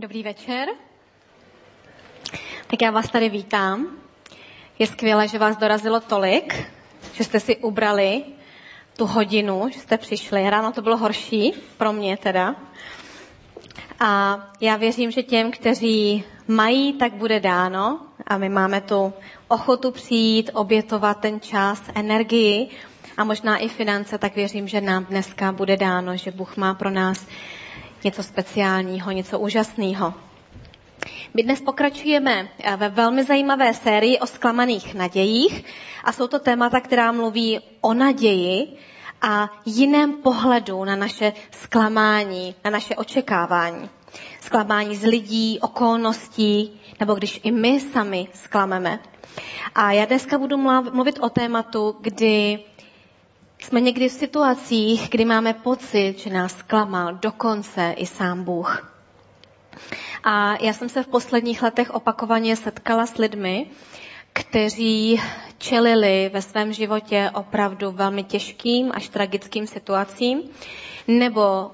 Dobrý 0.00 0.22
večer. 0.22 0.68
Tak 2.70 2.82
já 2.82 2.90
vás 2.90 3.10
tady 3.10 3.28
vítám. 3.28 3.86
Je 4.78 4.86
skvělé, 4.86 5.28
že 5.28 5.38
vás 5.38 5.56
dorazilo 5.56 6.00
tolik, 6.00 6.66
že 7.14 7.24
jste 7.24 7.40
si 7.40 7.56
ubrali 7.56 8.24
tu 8.96 9.06
hodinu, 9.06 9.68
že 9.72 9.80
jste 9.80 9.98
přišli. 9.98 10.50
Ráno 10.50 10.72
to 10.72 10.82
bylo 10.82 10.96
horší, 10.96 11.52
pro 11.76 11.92
mě 11.92 12.16
teda. 12.16 12.54
A 14.00 14.38
já 14.60 14.76
věřím, 14.76 15.10
že 15.10 15.22
těm, 15.22 15.50
kteří 15.50 16.24
mají, 16.48 16.92
tak 16.92 17.12
bude 17.14 17.40
dáno. 17.40 18.00
A 18.26 18.38
my 18.38 18.48
máme 18.48 18.80
tu 18.80 19.12
ochotu 19.48 19.90
přijít, 19.90 20.50
obětovat 20.54 21.20
ten 21.20 21.40
čas, 21.40 21.82
energii 21.94 22.68
a 23.16 23.24
možná 23.24 23.56
i 23.56 23.68
finance, 23.68 24.18
tak 24.18 24.34
věřím, 24.34 24.68
že 24.68 24.80
nám 24.80 25.04
dneska 25.04 25.52
bude 25.52 25.76
dáno, 25.76 26.16
že 26.16 26.30
Bůh 26.30 26.56
má 26.56 26.74
pro 26.74 26.90
nás 26.90 27.26
něco 28.04 28.22
speciálního, 28.22 29.10
něco 29.10 29.38
úžasného. 29.38 30.14
My 31.34 31.42
dnes 31.42 31.60
pokračujeme 31.60 32.48
eh, 32.58 32.76
ve 32.76 32.88
velmi 32.88 33.24
zajímavé 33.24 33.74
sérii 33.74 34.18
o 34.18 34.26
zklamaných 34.26 34.94
nadějích 34.94 35.64
a 36.04 36.12
jsou 36.12 36.26
to 36.26 36.38
témata, 36.38 36.80
která 36.80 37.12
mluví 37.12 37.60
o 37.80 37.94
naději 37.94 38.76
a 39.22 39.48
jiném 39.66 40.12
pohledu 40.12 40.84
na 40.84 40.96
naše 40.96 41.32
zklamání, 41.50 42.54
na 42.64 42.70
naše 42.70 42.96
očekávání. 42.96 43.90
Zklamání 44.40 44.96
z 44.96 45.04
lidí, 45.04 45.58
okolností, 45.60 46.80
nebo 47.00 47.14
když 47.14 47.40
i 47.42 47.50
my 47.50 47.80
sami 47.80 48.28
zklameme. 48.34 48.98
A 49.74 49.92
já 49.92 50.04
dneska 50.04 50.38
budu 50.38 50.56
mluvit 50.92 51.18
o 51.20 51.28
tématu, 51.30 51.96
kdy 52.00 52.58
jsme 53.64 53.80
někdy 53.80 54.08
v 54.08 54.12
situacích, 54.12 55.08
kdy 55.10 55.24
máme 55.24 55.54
pocit, 55.54 56.18
že 56.18 56.30
nás 56.30 56.56
zklamal 56.58 57.14
dokonce 57.14 57.94
i 57.96 58.06
sám 58.06 58.44
Bůh. 58.44 58.94
A 60.24 60.62
já 60.64 60.72
jsem 60.72 60.88
se 60.88 61.02
v 61.02 61.06
posledních 61.08 61.62
letech 61.62 61.90
opakovaně 61.90 62.56
setkala 62.56 63.06
s 63.06 63.18
lidmi, 63.18 63.66
kteří 64.32 65.20
čelili 65.58 66.30
ve 66.32 66.42
svém 66.42 66.72
životě 66.72 67.30
opravdu 67.34 67.90
velmi 67.90 68.24
těžkým 68.24 68.90
až 68.94 69.08
tragickým 69.08 69.66
situacím, 69.66 70.42
nebo 71.08 71.70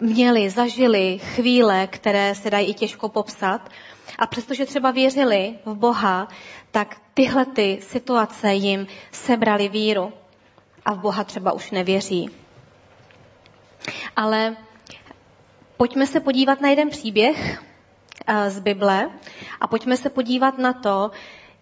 měli, 0.00 0.50
zažili 0.50 1.18
chvíle, 1.18 1.86
které 1.86 2.34
se 2.34 2.50
dají 2.50 2.70
i 2.70 2.74
těžko 2.74 3.08
popsat. 3.08 3.70
A 4.18 4.26
přestože 4.26 4.66
třeba 4.66 4.90
věřili 4.90 5.58
v 5.64 5.74
Boha, 5.74 6.28
tak 6.70 6.96
tyhle 7.14 7.46
ty 7.46 7.78
situace 7.82 8.54
jim 8.54 8.86
sebrali 9.12 9.68
víru. 9.68 10.12
A 10.84 10.94
v 10.94 10.98
Boha 10.98 11.24
třeba 11.24 11.52
už 11.52 11.70
nevěří. 11.70 12.30
Ale 14.16 14.56
pojďme 15.76 16.06
se 16.06 16.20
podívat 16.20 16.60
na 16.60 16.68
jeden 16.68 16.90
příběh 16.90 17.62
eh, 18.26 18.50
z 18.50 18.60
Bible 18.60 19.10
a 19.60 19.66
pojďme 19.66 19.96
se 19.96 20.10
podívat 20.10 20.58
na 20.58 20.72
to, 20.72 21.10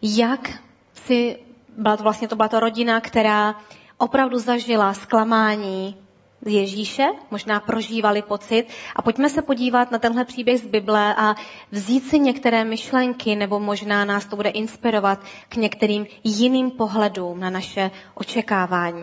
jak 0.03 0.51
si, 0.95 1.39
byla 1.77 1.97
to 1.97 2.03
vlastně 2.03 2.29
to 2.29 2.37
byla 2.37 2.49
to 2.49 2.61
rodina, 2.61 3.01
která 3.01 3.55
opravdu 3.99 4.39
zažila 4.39 4.95
zklamání, 4.95 6.06
Ježíše, 6.47 7.05
možná 7.31 7.61
prožívali 7.61 8.23
pocit. 8.23 8.67
A 8.97 9.03
pojďme 9.03 9.31
se 9.31 9.43
podívat 9.43 9.91
na 9.91 9.99
tenhle 9.99 10.25
příběh 10.25 10.61
z 10.61 10.67
Bible 10.67 11.15
a 11.15 11.35
vzít 11.73 12.09
si 12.09 12.19
některé 12.19 12.65
myšlenky, 12.65 13.37
nebo 13.37 13.61
možná 13.61 14.05
nás 14.05 14.27
to 14.27 14.37
bude 14.37 14.51
inspirovat 14.51 15.19
k 15.49 15.57
některým 15.57 16.07
jiným 16.25 16.71
pohledům 16.71 17.41
na 17.41 17.51
naše 17.51 17.91
očekávání. 18.15 19.03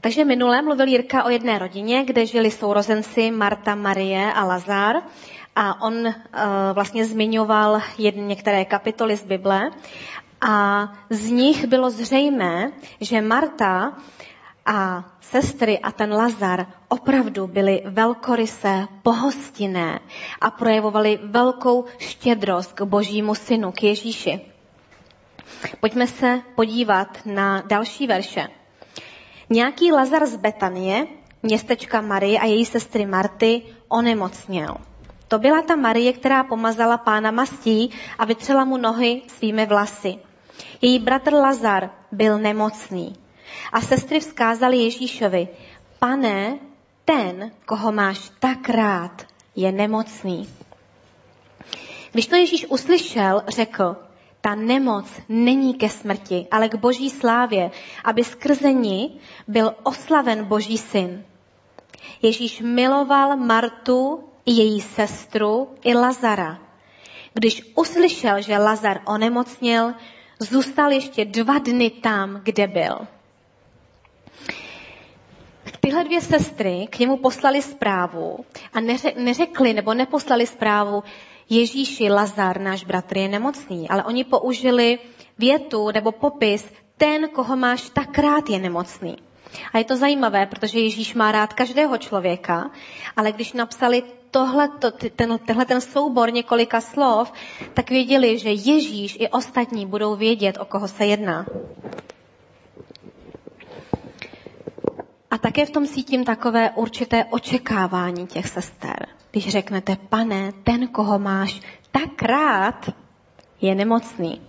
Takže 0.00 0.24
minule 0.24 0.62
mluvil 0.62 0.88
Jirka 0.88 1.24
o 1.24 1.30
jedné 1.30 1.58
rodině, 1.58 2.04
kde 2.04 2.26
žili 2.26 2.50
sourozenci 2.50 3.30
Marta, 3.30 3.74
Marie 3.74 4.32
a 4.32 4.44
Lazar. 4.44 4.96
A 5.56 5.82
on 5.82 5.94
uh, 6.06 6.12
vlastně 6.72 7.04
zmiňoval 7.04 7.80
jedn, 7.98 8.26
některé 8.26 8.64
kapitoly 8.64 9.16
z 9.16 9.24
Bible. 9.24 9.70
A 10.40 10.88
z 11.10 11.30
nich 11.30 11.66
bylo 11.66 11.90
zřejmé, 11.90 12.72
že 13.00 13.20
Marta 13.20 13.92
a 14.70 15.04
sestry 15.20 15.78
a 15.78 15.90
ten 15.90 16.12
Lazar 16.14 16.66
opravdu 16.88 17.46
byli 17.46 17.82
velkorysé, 17.84 18.86
pohostinné 19.02 20.00
a 20.40 20.50
projevovali 20.50 21.18
velkou 21.22 21.84
štědrost 21.98 22.72
k 22.72 22.82
božímu 22.82 23.34
synu, 23.34 23.72
k 23.72 23.82
Ježíši. 23.82 24.40
Pojďme 25.80 26.06
se 26.06 26.42
podívat 26.54 27.18
na 27.26 27.62
další 27.66 28.06
verše. 28.06 28.48
Nějaký 29.50 29.92
Lazar 29.92 30.26
z 30.26 30.36
Betanie, 30.36 31.06
městečka 31.42 32.00
Marie 32.00 32.38
a 32.38 32.44
její 32.44 32.64
sestry 32.64 33.06
Marty, 33.06 33.62
onemocněl. 33.88 34.76
To 35.28 35.38
byla 35.38 35.62
ta 35.62 35.76
Marie, 35.76 36.12
která 36.12 36.44
pomazala 36.44 36.98
pána 36.98 37.30
mastí 37.30 37.90
a 38.18 38.24
vytřela 38.24 38.64
mu 38.64 38.76
nohy 38.76 39.22
svými 39.26 39.66
vlasy. 39.66 40.18
Její 40.80 40.98
bratr 40.98 41.32
Lazar 41.34 41.90
byl 42.12 42.38
nemocný. 42.38 43.16
A 43.72 43.80
sestry 43.80 44.20
vzkázali 44.20 44.76
Ježíšovi, 44.76 45.48
pane, 45.98 46.58
ten, 47.04 47.50
koho 47.66 47.92
máš 47.92 48.30
tak 48.38 48.68
rád, 48.68 49.26
je 49.56 49.72
nemocný. 49.72 50.48
Když 52.12 52.26
to 52.26 52.36
Ježíš 52.36 52.66
uslyšel, 52.68 53.42
řekl, 53.48 53.96
ta 54.40 54.54
nemoc 54.54 55.06
není 55.28 55.74
ke 55.74 55.88
smrti, 55.88 56.46
ale 56.50 56.68
k 56.68 56.74
boží 56.74 57.10
slávě, 57.10 57.70
aby 58.04 58.24
skrze 58.24 58.72
ní 58.72 59.20
byl 59.48 59.74
oslaven 59.82 60.44
boží 60.44 60.78
syn. 60.78 61.24
Ježíš 62.22 62.60
miloval 62.60 63.36
Martu 63.36 64.24
i 64.46 64.52
její 64.52 64.80
sestru 64.80 65.68
i 65.84 65.94
Lazara. 65.94 66.58
Když 67.34 67.72
uslyšel, 67.74 68.42
že 68.42 68.58
Lazar 68.58 69.00
onemocněl, 69.04 69.94
zůstal 70.38 70.90
ještě 70.90 71.24
dva 71.24 71.58
dny 71.58 71.90
tam, 71.90 72.40
kde 72.42 72.66
byl. 72.66 73.06
Tyhle 75.80 76.04
dvě 76.04 76.20
sestry 76.20 76.86
k 76.90 76.98
němu 76.98 77.16
poslali 77.16 77.62
zprávu 77.62 78.44
a 78.72 78.80
neřekli 79.16 79.72
nebo 79.72 79.94
neposlali 79.94 80.46
zprávu, 80.46 81.02
Ježíši, 81.50 82.10
Lazar, 82.10 82.60
náš 82.60 82.84
bratr, 82.84 83.18
je 83.18 83.28
nemocný, 83.28 83.88
ale 83.88 84.04
oni 84.04 84.24
použili 84.24 84.98
větu 85.38 85.90
nebo 85.90 86.12
popis, 86.12 86.72
ten, 86.96 87.28
koho 87.28 87.56
máš 87.56 87.90
tak 87.90 88.18
rád, 88.18 88.50
je 88.50 88.58
nemocný. 88.58 89.16
A 89.72 89.78
je 89.78 89.84
to 89.84 89.96
zajímavé, 89.96 90.46
protože 90.46 90.80
Ježíš 90.80 91.14
má 91.14 91.32
rád 91.32 91.52
každého 91.52 91.98
člověka, 91.98 92.70
ale 93.16 93.32
když 93.32 93.52
napsali 93.52 94.02
tohleto, 94.30 94.90
ten, 94.90 95.38
tenhle 95.38 95.64
ten 95.64 95.80
soubor 95.80 96.32
několika 96.32 96.80
slov, 96.80 97.32
tak 97.74 97.90
věděli, 97.90 98.38
že 98.38 98.50
Ježíš 98.50 99.16
i 99.20 99.28
ostatní 99.28 99.86
budou 99.86 100.16
vědět, 100.16 100.58
o 100.60 100.64
koho 100.64 100.88
se 100.88 101.06
jedná. 101.06 101.46
A 105.30 105.38
také 105.38 105.66
v 105.66 105.70
tom 105.70 105.86
cítím 105.86 106.24
takové 106.24 106.70
určité 106.70 107.24
očekávání 107.24 108.26
těch 108.26 108.48
sester. 108.48 109.06
Když 109.30 109.48
řeknete, 109.48 109.96
pane, 110.08 110.52
ten, 110.64 110.88
koho 110.88 111.18
máš 111.18 111.60
tak 111.90 112.22
rád, 112.22 112.90
je 113.60 113.74
nemocný. 113.74 114.40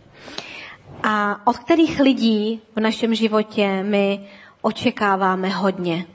A 1.04 1.48
od 1.48 1.58
kterých 1.58 2.00
lidí 2.00 2.62
v 2.76 2.80
našem 2.80 3.16
životě 3.16 3.84
my 3.84 4.30
očekáváme 4.62 5.50
hodně? 5.50 6.06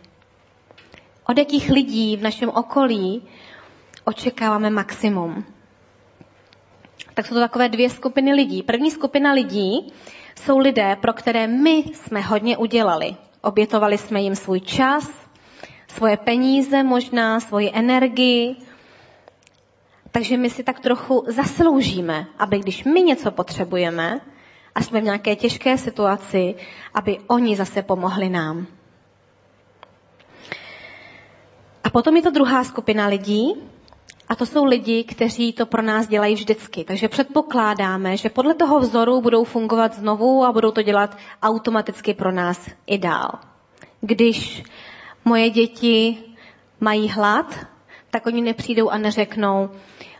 Od 1.28 1.38
jakých 1.38 1.70
lidí 1.70 2.16
v 2.16 2.22
našem 2.22 2.48
okolí 2.48 3.22
očekáváme 4.04 4.70
maximum? 4.70 5.44
Tak 7.14 7.26
jsou 7.26 7.34
to 7.34 7.40
takové 7.40 7.68
dvě 7.68 7.90
skupiny 7.90 8.34
lidí. 8.34 8.62
První 8.62 8.90
skupina 8.90 9.32
lidí 9.32 9.92
jsou 10.40 10.58
lidé, 10.58 10.96
pro 11.00 11.12
které 11.12 11.46
my 11.46 11.70
jsme 11.94 12.20
hodně 12.20 12.56
udělali. 12.56 13.16
Obětovali 13.46 13.98
jsme 13.98 14.20
jim 14.20 14.36
svůj 14.36 14.60
čas, 14.60 15.10
svoje 15.88 16.16
peníze 16.16 16.82
možná, 16.82 17.40
svoji 17.40 17.70
energii. 17.74 18.56
Takže 20.10 20.36
my 20.36 20.50
si 20.50 20.62
tak 20.62 20.80
trochu 20.80 21.24
zasloužíme, 21.28 22.26
aby 22.38 22.58
když 22.58 22.84
my 22.84 23.02
něco 23.02 23.30
potřebujeme 23.30 24.20
a 24.74 24.82
jsme 24.82 25.00
v 25.00 25.04
nějaké 25.04 25.36
těžké 25.36 25.78
situaci, 25.78 26.54
aby 26.94 27.18
oni 27.26 27.56
zase 27.56 27.82
pomohli 27.82 28.28
nám. 28.28 28.66
A 31.84 31.90
potom 31.90 32.16
je 32.16 32.22
to 32.22 32.30
druhá 32.30 32.64
skupina 32.64 33.06
lidí, 33.06 33.54
a 34.28 34.34
to 34.34 34.46
jsou 34.46 34.64
lidi, 34.64 35.04
kteří 35.04 35.52
to 35.52 35.66
pro 35.66 35.82
nás 35.82 36.06
dělají 36.08 36.34
vždycky. 36.34 36.84
Takže 36.84 37.08
předpokládáme, 37.08 38.16
že 38.16 38.28
podle 38.28 38.54
toho 38.54 38.80
vzoru 38.80 39.20
budou 39.20 39.44
fungovat 39.44 39.94
znovu 39.94 40.44
a 40.44 40.52
budou 40.52 40.70
to 40.70 40.82
dělat 40.82 41.16
automaticky 41.42 42.14
pro 42.14 42.32
nás 42.32 42.70
i 42.86 42.98
dál. 42.98 43.30
Když 44.00 44.62
moje 45.24 45.50
děti 45.50 46.18
mají 46.80 47.08
hlad, 47.08 47.66
tak 48.10 48.26
oni 48.26 48.42
nepřijdou 48.42 48.88
a 48.88 48.98
neřeknou, 48.98 49.70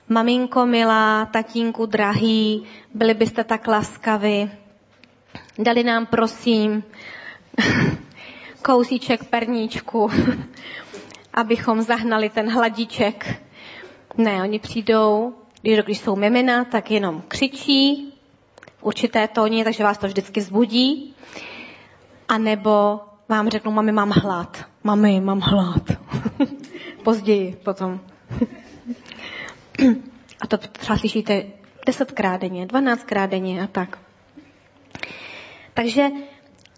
maminko 0.08 0.66
milá, 0.66 1.26
tatínku 1.26 1.86
drahý, 1.86 2.64
byli 2.94 3.14
byste 3.14 3.44
tak 3.44 3.66
laskavi, 3.66 4.50
dali 5.58 5.82
nám 5.84 6.06
prosím 6.06 6.84
kousíček 8.62 9.24
perníčku 9.24 10.10
abychom 11.36 11.82
zahnali 11.82 12.30
ten 12.30 12.50
hladíček. 12.50 13.45
Ne, 14.18 14.42
oni 14.42 14.58
přijdou, 14.58 15.34
když, 15.62 15.78
když 15.78 15.98
jsou 15.98 16.16
mimina, 16.16 16.64
tak 16.64 16.90
jenom 16.90 17.22
křičí 17.28 18.12
v 18.78 18.84
určité 18.84 19.28
tóně, 19.28 19.64
takže 19.64 19.84
vás 19.84 19.98
to 19.98 20.06
vždycky 20.06 20.40
zbudí. 20.40 21.14
A 22.28 22.38
nebo 22.38 23.00
vám 23.28 23.48
řeknu, 23.48 23.70
mami, 23.70 23.92
mám 23.92 24.10
hlad. 24.10 24.64
Mami, 24.84 25.20
mám 25.20 25.40
hlad. 25.40 25.82
Později 27.04 27.56
potom. 27.64 28.00
a 30.40 30.46
to 30.46 30.58
třeba 30.58 30.98
slyšíte 30.98 31.44
desetkrát 31.86 32.40
denně, 32.40 32.66
dvanáctkrát 32.66 33.30
denně 33.30 33.62
a 33.62 33.66
tak. 33.66 33.98
Takže 35.74 36.08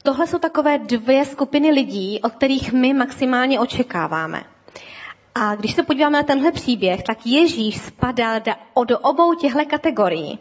tohle 0.02 0.26
jsou 0.26 0.38
takové 0.38 0.78
dvě 0.78 1.24
skupiny 1.24 1.70
lidí, 1.70 2.20
od 2.22 2.32
kterých 2.32 2.72
my 2.72 2.94
maximálně 2.94 3.60
očekáváme. 3.60 4.44
A 5.40 5.54
když 5.54 5.74
se 5.74 5.82
podíváme 5.82 6.18
na 6.18 6.22
tenhle 6.22 6.52
příběh, 6.52 7.02
tak 7.02 7.26
Ježíš 7.26 7.80
spadal 7.80 8.40
do 8.86 8.98
obou 8.98 9.34
těchto 9.34 9.64
kategorií. 9.66 10.38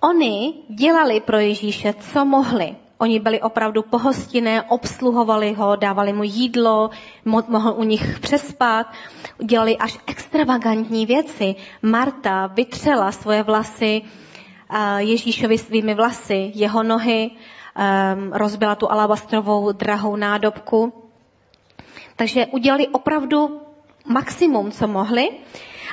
Oni 0.00 0.54
dělali 0.68 1.20
pro 1.20 1.38
Ježíše, 1.38 1.94
co 1.94 2.24
mohli. 2.24 2.76
Oni 2.98 3.20
byli 3.20 3.40
opravdu 3.40 3.82
pohostinné, 3.82 4.62
obsluhovali 4.62 5.52
ho, 5.52 5.76
dávali 5.76 6.12
mu 6.12 6.22
jídlo, 6.22 6.90
mohl 7.24 7.74
u 7.76 7.82
nich 7.82 8.18
přespat, 8.20 8.86
dělali 9.44 9.76
až 9.76 9.98
extravagantní 10.06 11.06
věci. 11.06 11.54
Marta 11.82 12.46
vytřela 12.46 13.12
svoje 13.12 13.42
vlasy 13.42 14.02
Ježíšovi 14.98 15.58
svými 15.58 15.94
vlasy, 15.94 16.52
jeho 16.54 16.82
nohy, 16.82 17.30
rozbila 18.32 18.74
tu 18.74 18.90
alabastrovou 18.90 19.72
drahou 19.72 20.16
nádobku. 20.16 20.92
Takže 22.16 22.46
udělali 22.46 22.88
opravdu 22.88 23.65
maximum, 24.08 24.70
co 24.70 24.88
mohli. 24.88 25.28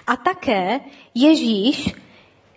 A 0.08 0.16
také 0.16 0.80
Ježíš 1.16 1.96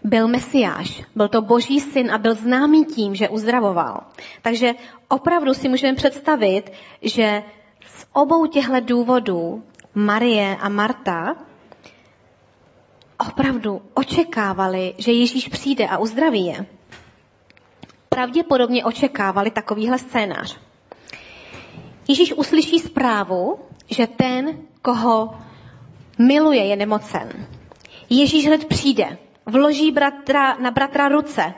byl 0.05 0.29
mesiáš, 0.29 1.03
byl 1.14 1.29
to 1.29 1.43
boží 1.43 1.81
syn 1.81 2.11
a 2.11 2.19
byl 2.19 2.35
známý 2.35 2.85
tím, 2.85 3.14
že 3.14 3.29
uzdravoval. 3.29 4.00
Takže 4.43 4.75
opravdu 5.08 5.55
si 5.55 5.69
můžeme 5.69 5.94
představit, 5.94 6.73
že 7.03 7.43
z 7.87 8.06
obou 8.12 8.47
těchto 8.47 8.81
důvodů 8.81 9.62
Marie 9.94 10.56
a 10.61 10.69
Marta 10.69 11.37
opravdu 13.29 13.82
očekávali, 13.94 14.94
že 14.99 15.12
Ježíš 15.12 15.49
přijde 15.49 15.87
a 15.87 15.99
uzdraví 15.99 16.47
je. 16.47 16.67
Pravděpodobně 18.09 18.85
očekávali 18.85 19.50
takovýhle 19.50 19.99
scénář. 19.99 20.59
Ježíš 22.09 22.32
uslyší 22.32 22.79
zprávu, 22.79 23.59
že 23.91 24.06
ten, 24.06 24.59
koho 24.82 25.38
miluje, 26.19 26.65
je 26.65 26.77
nemocen. 26.77 27.47
Ježíš 28.11 28.47
hned 28.47 28.65
přijde 28.65 29.19
vloží 29.47 29.93
bratra, 29.93 30.57
na 30.57 30.71
bratra 30.71 31.09
ruce 31.09 31.55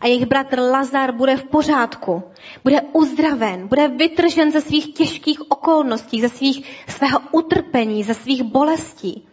a 0.00 0.06
jejich 0.06 0.26
bratr 0.26 0.58
Lazar 0.58 1.12
bude 1.12 1.36
v 1.36 1.44
pořádku, 1.44 2.22
bude 2.64 2.80
uzdraven, 2.92 3.68
bude 3.68 3.88
vytržen 3.88 4.52
ze 4.52 4.60
svých 4.60 4.94
těžkých 4.94 5.50
okolností, 5.50 6.20
ze 6.20 6.28
svých, 6.28 6.84
svého 6.88 7.20
utrpení, 7.32 8.04
ze 8.04 8.14
svých 8.14 8.42
bolestí. 8.42 9.28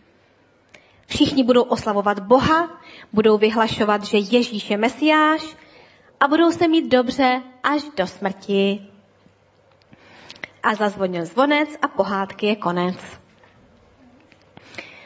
Všichni 1.07 1.43
budou 1.43 1.61
oslavovat 1.61 2.19
Boha, 2.19 2.81
budou 3.13 3.37
vyhlašovat, 3.37 4.03
že 4.03 4.17
Ježíš 4.17 4.69
je 4.69 4.77
Mesiáš 4.77 5.55
a 6.19 6.27
budou 6.27 6.51
se 6.51 6.67
mít 6.67 6.91
dobře 6.91 7.41
až 7.63 7.83
do 7.97 8.07
smrti. 8.07 8.87
A 10.63 10.75
zazvonil 10.75 11.25
zvonec 11.25 11.69
a 11.81 11.87
pohádky 11.87 12.45
je 12.45 12.55
konec. 12.55 13.22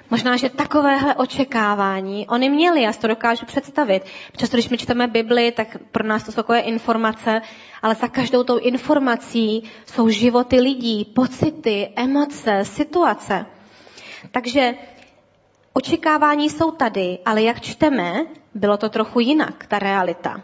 Možná, 0.09 0.38
že 0.38 0.50
takovéhle 0.50 1.15
očekávání 1.15 2.27
oni 2.27 2.50
měli, 2.50 2.81
já 2.81 2.94
si 2.94 3.00
to 3.00 3.07
dokážu 3.07 3.45
představit. 3.45 4.04
Často, 4.38 4.57
když 4.57 4.69
my 4.69 4.77
čteme 4.77 5.07
Bibli, 5.07 5.51
tak 5.51 5.77
pro 5.92 6.07
nás 6.07 6.24
to 6.24 6.31
jsou 6.31 6.36
takové 6.36 6.59
informace, 6.59 7.42
ale 7.81 7.95
za 7.95 8.07
každou 8.07 8.44
tou 8.44 8.57
informací 8.57 9.63
jsou 9.86 10.09
životy 10.09 10.59
lidí, 10.62 11.06
pocity, 11.06 11.89
emoce, 11.95 12.65
situace. 12.65 13.45
Takže 14.31 14.74
očekávání 15.74 16.50
jsou 16.50 16.71
tady, 16.71 17.19
ale 17.25 17.42
jak 17.44 17.62
čteme, 17.62 18.25
bylo 18.56 18.77
to 18.77 18.89
trochu 18.89 19.19
jinak, 19.19 19.65
ta 19.68 19.80
realita. 19.80 20.42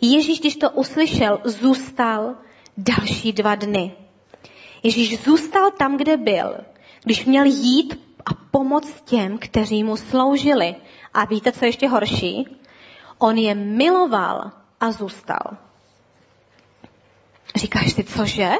Ježíš, 0.00 0.40
když 0.40 0.56
to 0.56 0.70
uslyšel, 0.70 1.40
zůstal 1.44 2.34
další 2.76 3.32
dva 3.32 3.54
dny. 3.54 3.92
Ježíš 4.82 5.24
zůstal 5.24 5.70
tam, 5.70 5.96
kde 5.96 6.16
byl. 6.16 6.56
Když 7.04 7.24
měl 7.24 7.44
jít 7.44 8.00
a 8.52 8.58
pomoct 8.58 9.02
těm, 9.04 9.38
kteří 9.38 9.84
mu 9.84 9.96
sloužili. 9.96 10.74
A 11.14 11.24
víte, 11.24 11.52
co 11.52 11.64
ještě 11.64 11.88
horší? 11.88 12.46
On 13.18 13.38
je 13.38 13.54
miloval 13.54 14.50
a 14.80 14.92
zůstal. 14.92 15.56
Říkáš 17.56 17.92
si, 17.92 18.04
cože? 18.04 18.50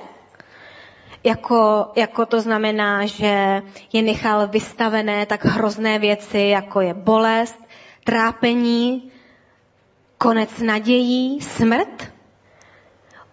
Jako, 1.25 1.87
jako 1.97 2.27
to 2.27 2.41
znamená, 2.41 3.07
že 3.07 3.63
je 3.93 4.03
nechal 4.03 4.49
vystavené 4.49 5.27
tak 5.27 5.45
hrozné 5.45 5.99
věci, 5.99 6.39
jako 6.39 6.81
je 6.81 6.95
bolest, 6.95 7.59
trápení, 8.05 9.11
konec 10.19 10.59
nadějí, 10.59 11.41
smrt? 11.41 12.13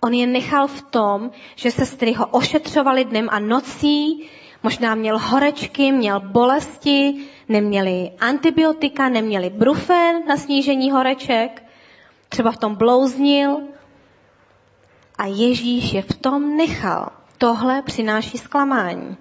On 0.01 0.13
je 0.13 0.27
nechal 0.27 0.67
v 0.67 0.81
tom, 0.81 1.31
že 1.55 1.71
sestry 1.71 2.13
ho 2.13 2.25
ošetřovali 2.25 3.05
dnem 3.05 3.27
a 3.31 3.39
nocí, 3.39 4.29
Možná 4.63 4.95
měl 4.95 5.19
horečky, 5.19 5.91
měl 5.91 6.19
bolesti, 6.19 7.27
neměli 7.49 8.11
antibiotika, 8.19 9.09
neměli 9.09 9.49
brufen 9.49 10.27
na 10.27 10.37
snížení 10.37 10.91
horeček, 10.91 11.63
třeba 12.29 12.51
v 12.51 12.57
tom 12.57 12.75
blouznil. 12.75 13.57
A 15.17 15.25
Ježíš 15.25 15.93
je 15.93 16.01
v 16.01 16.13
tom 16.13 16.57
nechal. 16.57 17.09
Tohle 17.37 17.81
přináší 17.81 18.37
zklamání. 18.37 19.17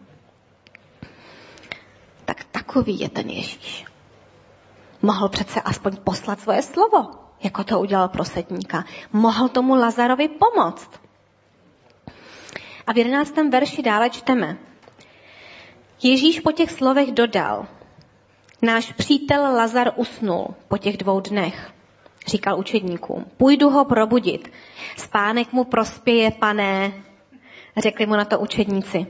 Tak 2.24 2.44
takový 2.44 3.00
je 3.00 3.08
ten 3.08 3.28
Ježíš. 3.28 3.84
Mohl 5.02 5.28
přece 5.28 5.60
aspoň 5.60 5.96
poslat 5.96 6.40
svoje 6.40 6.62
slovo, 6.62 7.06
jako 7.42 7.64
to 7.64 7.80
udělal 7.80 8.08
pro 8.08 8.24
setníka. 8.24 8.84
Mohl 9.12 9.48
tomu 9.48 9.74
Lazarovi 9.74 10.28
pomoct. 10.28 10.90
A 12.86 12.92
v 12.92 12.98
jedenáctém 12.98 13.50
verši 13.50 13.82
dále 13.82 14.10
čteme. 14.10 14.58
Ježíš 16.02 16.40
po 16.40 16.52
těch 16.52 16.70
slovech 16.70 17.12
dodal, 17.12 17.66
náš 18.62 18.92
přítel 18.92 19.42
Lazar 19.42 19.92
usnul 19.96 20.54
po 20.68 20.78
těch 20.78 20.96
dvou 20.96 21.20
dnech. 21.20 21.72
Říkal 22.26 22.58
učedníkům, 22.58 23.24
půjdu 23.36 23.70
ho 23.70 23.84
probudit. 23.84 24.52
Spánek 24.96 25.52
mu 25.52 25.64
prospěje, 25.64 26.30
pané, 26.30 26.92
řekli 27.76 28.06
mu 28.06 28.16
na 28.16 28.24
to 28.24 28.38
učedníci. 28.38 29.06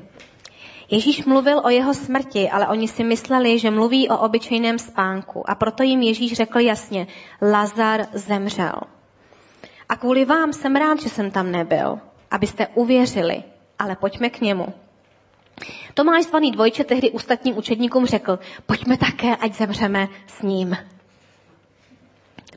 Ježíš 0.91 1.25
mluvil 1.25 1.61
o 1.65 1.69
jeho 1.69 1.95
smrti, 1.95 2.51
ale 2.51 2.69
oni 2.69 2.89
si 2.89 3.05
mysleli, 3.05 3.59
že 3.59 3.71
mluví 3.71 4.09
o 4.09 4.19
obyčejném 4.19 4.79
spánku. 4.79 5.51
A 5.51 5.55
proto 5.55 5.83
jim 5.83 6.03
Ježíš 6.03 6.33
řekl 6.33 6.59
jasně, 6.59 7.07
Lazar 7.43 8.07
zemřel. 8.12 8.81
A 9.89 9.97
kvůli 9.97 10.25
vám 10.25 10.53
jsem 10.53 10.77
rád, 10.77 11.01
že 11.01 11.09
jsem 11.09 11.31
tam 11.31 11.51
nebyl, 11.51 11.99
abyste 12.31 12.67
uvěřili, 12.67 13.43
ale 13.79 13.97
pojďme 13.97 14.31
k 14.31 14.41
němu. 14.41 14.67
Tomáš 15.95 16.25
zvaný 16.25 16.53
dvojče 16.53 16.85
tehdy 16.85 17.11
ostatním 17.11 17.59
učedníkům 17.59 18.07
řekl, 18.07 18.38
pojďme 18.67 18.97
také, 18.97 19.37
ať 19.37 19.55
zemřeme 19.55 20.09
s 20.27 20.43
ním. 20.43 20.77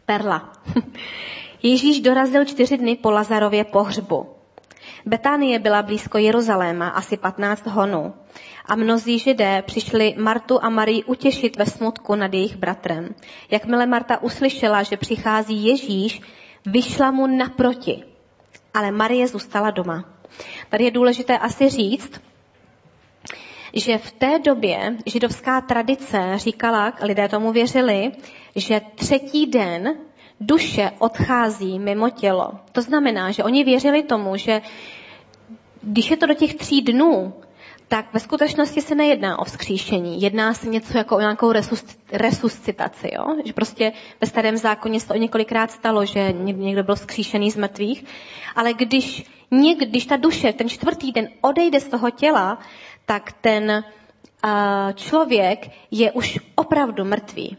Perla. 0.05 0.51
Ježíš 1.63 1.99
dorazil 1.99 2.45
čtyři 2.45 2.77
dny 2.77 2.95
po 2.95 3.11
Lazarově 3.11 3.63
pohřbu. 3.63 4.29
Betánie 5.05 5.59
byla 5.59 5.81
blízko 5.81 6.17
Jeruzaléma, 6.17 6.87
asi 6.87 7.17
15 7.17 7.67
honů. 7.67 8.13
A 8.65 8.75
mnozí 8.75 9.19
židé 9.19 9.61
přišli 9.61 10.15
Martu 10.17 10.63
a 10.63 10.69
Marii 10.69 11.03
utěšit 11.03 11.57
ve 11.57 11.65
smutku 11.65 12.15
nad 12.15 12.33
jejich 12.33 12.55
bratrem. 12.55 13.15
Jakmile 13.51 13.85
Marta 13.85 14.21
uslyšela, 14.23 14.83
že 14.83 14.97
přichází 14.97 15.65
Ježíš, 15.65 16.21
vyšla 16.65 17.11
mu 17.11 17.27
naproti. 17.27 18.03
Ale 18.73 18.91
Marie 18.91 19.27
zůstala 19.27 19.71
doma. 19.71 20.05
Tady 20.69 20.83
je 20.83 20.91
důležité 20.91 21.37
asi 21.37 21.69
říct, 21.69 22.21
že 23.73 23.97
v 23.97 24.11
té 24.11 24.39
době 24.39 24.97
židovská 25.05 25.61
tradice 25.61 26.33
říkala, 26.35 26.93
lidé 27.01 27.29
tomu 27.29 27.51
věřili, 27.51 28.11
že 28.55 28.81
třetí 28.95 29.45
den 29.45 29.95
duše 30.39 30.91
odchází 30.99 31.79
mimo 31.79 32.09
tělo. 32.09 32.51
To 32.71 32.81
znamená, 32.81 33.31
že 33.31 33.43
oni 33.43 33.63
věřili 33.63 34.03
tomu, 34.03 34.37
že 34.37 34.61
když 35.81 36.11
je 36.11 36.17
to 36.17 36.25
do 36.25 36.33
těch 36.33 36.55
tří 36.55 36.81
dnů, 36.81 37.33
tak 37.91 38.13
ve 38.13 38.19
skutečnosti 38.19 38.81
se 38.81 38.95
nejedná 38.95 39.39
o 39.39 39.43
vzkříšení. 39.43 40.21
Jedná 40.21 40.53
se 40.53 40.69
něco 40.69 40.97
jako 40.97 41.15
o 41.15 41.19
nějakou 41.19 41.51
resuscitaci. 42.11 43.09
Jo? 43.13 43.35
Že 43.45 43.53
prostě 43.53 43.91
ve 44.21 44.27
starém 44.27 44.57
zákoně 44.57 44.99
se 44.99 45.07
to 45.07 45.13
několikrát 45.13 45.71
stalo, 45.71 46.05
že 46.05 46.33
někdo 46.33 46.83
byl 46.83 46.95
vzkříšený 46.95 47.51
z 47.51 47.57
mrtvých. 47.57 48.05
Ale 48.55 48.73
když, 48.73 49.25
někdy, 49.51 49.85
když 49.85 50.05
ta 50.05 50.17
duše 50.17 50.53
ten 50.53 50.69
čtvrtý 50.69 51.11
den 51.11 51.29
odejde 51.41 51.79
z 51.79 51.87
toho 51.87 52.09
těla, 52.09 52.59
tak 53.05 53.31
ten 53.31 53.83
člověk 54.95 55.69
je 55.91 56.11
už 56.11 56.39
opravdu 56.55 57.05
mrtvý. 57.05 57.57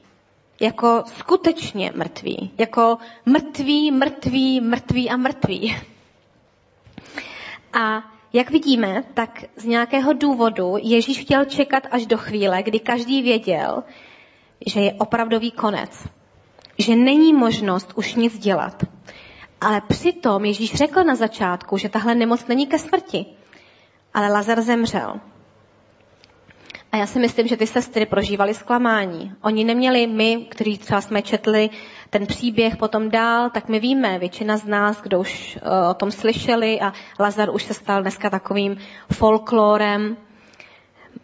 Jako 0.61 1.03
skutečně 1.07 1.93
mrtvý. 1.95 2.51
Jako 2.59 2.99
mrtvý, 3.27 3.91
mrtvý, 3.91 4.61
mrtvý 4.61 5.11
a 5.11 5.17
mrtvý. 5.17 5.77
A 7.73 8.03
jak 8.33 8.51
vidíme, 8.51 9.05
tak 9.15 9.45
z 9.57 9.65
nějakého 9.65 10.13
důvodu 10.13 10.77
Ježíš 10.83 11.19
chtěl 11.19 11.45
čekat 11.45 11.83
až 11.91 12.07
do 12.07 12.19
chvíle, 12.19 12.63
kdy 12.63 12.81
každý 12.81 13.23
věděl, 13.23 13.83
že 14.67 14.81
je 14.81 14.93
opravdový 14.93 15.51
konec. 15.51 16.09
Že 16.79 16.97
není 16.97 17.33
možnost 17.33 17.93
už 17.95 18.15
nic 18.15 18.39
dělat. 18.39 18.83
Ale 19.61 19.81
přitom 19.81 20.45
Ježíš 20.45 20.75
řekl 20.75 21.05
na 21.05 21.15
začátku, 21.15 21.77
že 21.77 21.89
tahle 21.89 22.15
nemoc 22.15 22.47
není 22.47 22.67
ke 22.67 22.79
smrti. 22.79 23.27
Ale 24.15 24.29
Lazar 24.33 24.63
zemřel. 24.63 25.21
A 26.93 26.97
já 26.97 27.07
si 27.07 27.19
myslím, 27.19 27.47
že 27.49 27.57
ty 27.57 27.67
sestry 27.67 28.07
prožívaly 28.07 28.55
zklamání. 28.55 29.33
Oni 29.43 29.65
neměli 29.65 30.07
my, 30.07 30.47
kteří 30.51 30.79
třeba 30.79 31.01
jsme 31.01 31.23
četli 31.23 31.71
ten 32.11 32.27
příběh 32.27 32.77
potom 32.77 33.11
dál, 33.11 33.51
tak 33.51 33.69
my 33.69 33.81
víme, 33.81 34.19
většina 34.19 34.57
z 34.57 34.67
nás, 34.67 35.03
kdo 35.03 35.21
už 35.21 35.59
uh, 35.63 35.91
o 35.91 35.95
tom 35.95 36.11
slyšeli 36.11 36.81
a 36.81 36.93
Lazar 37.21 37.51
už 37.51 37.63
se 37.63 37.75
stal 37.75 38.03
dneska 38.03 38.31
takovým 38.31 38.77
folklorem. 39.13 40.17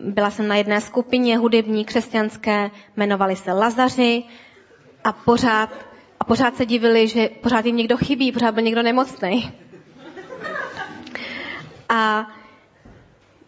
Byla 0.01 0.31
jsem 0.31 0.49
na 0.49 0.57
jedné 0.57 0.81
skupině 0.81 1.39
hudební 1.39 1.85
křesťanské, 1.85 2.71
jmenovali 2.97 3.37
se 3.37 3.53
Lazaři 3.53 4.23
a 5.05 5.13
pořád, 5.13 5.71
a 6.21 6.25
pořád 6.25 6.57
se 6.57 6.67
divili, 6.67 7.09
že 7.09 7.29
pořád 7.43 7.67
jim 7.67 7.77
někdo 7.77 7.97
chybí, 7.97 8.33
pořád 8.33 8.55
byl 8.55 8.65
někdo 8.65 8.83
nemocný. 8.83 9.53
A 11.89 12.27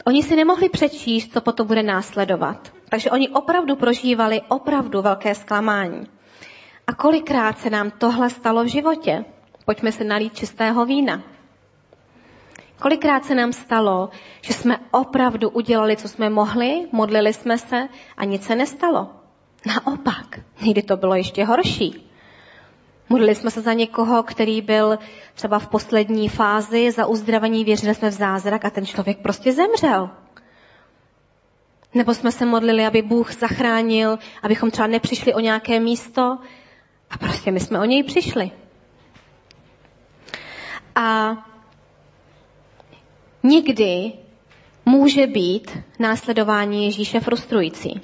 Oni 0.06 0.22
si 0.22 0.36
nemohli 0.36 0.68
přečíst, 0.68 1.32
co 1.32 1.40
potom 1.40 1.66
bude 1.66 1.82
následovat. 1.82 2.72
Takže 2.88 3.10
oni 3.10 3.28
opravdu 3.28 3.76
prožívali 3.76 4.40
opravdu 4.48 5.02
velké 5.02 5.34
zklamání. 5.34 6.06
A 6.86 6.94
kolikrát 6.94 7.58
se 7.58 7.70
nám 7.70 7.90
tohle 7.90 8.30
stalo 8.30 8.64
v 8.64 8.66
životě? 8.66 9.24
Pojďme 9.64 9.92
se 9.92 10.04
nalít 10.04 10.36
čistého 10.36 10.86
vína. 10.86 11.22
Kolikrát 12.80 13.24
se 13.24 13.34
nám 13.34 13.52
stalo, 13.52 14.10
že 14.40 14.52
jsme 14.52 14.78
opravdu 14.90 15.50
udělali, 15.50 15.96
co 15.96 16.08
jsme 16.08 16.30
mohli, 16.30 16.88
modlili 16.92 17.32
jsme 17.32 17.58
se 17.58 17.88
a 18.16 18.24
nic 18.24 18.44
se 18.44 18.56
nestalo. 18.56 19.08
Naopak, 19.66 20.40
někdy 20.62 20.82
to 20.82 20.96
bylo 20.96 21.14
ještě 21.14 21.44
horší. 21.44 22.09
Modlili 23.12 23.34
jsme 23.34 23.50
se 23.50 23.60
za 23.60 23.72
někoho, 23.72 24.22
který 24.22 24.60
byl 24.60 24.98
třeba 25.34 25.58
v 25.58 25.68
poslední 25.68 26.28
fázi 26.28 26.90
za 26.90 27.06
uzdravení, 27.06 27.64
věřili 27.64 27.94
jsme 27.94 28.10
v 28.10 28.14
zázrak 28.14 28.64
a 28.64 28.70
ten 28.70 28.86
člověk 28.86 29.18
prostě 29.18 29.52
zemřel. 29.52 30.10
Nebo 31.94 32.14
jsme 32.14 32.32
se 32.32 32.46
modlili, 32.46 32.86
aby 32.86 33.02
Bůh 33.02 33.32
zachránil, 33.34 34.18
abychom 34.42 34.70
třeba 34.70 34.86
nepřišli 34.88 35.34
o 35.34 35.40
nějaké 35.40 35.80
místo 35.80 36.38
a 37.10 37.18
prostě 37.18 37.50
my 37.50 37.60
jsme 37.60 37.80
o 37.80 37.84
něj 37.84 38.02
přišli. 38.02 38.50
A 40.94 41.36
někdy 43.42 44.12
může 44.86 45.26
být 45.26 45.78
následování 45.98 46.84
Ježíše 46.84 47.20
frustrující. 47.20 48.00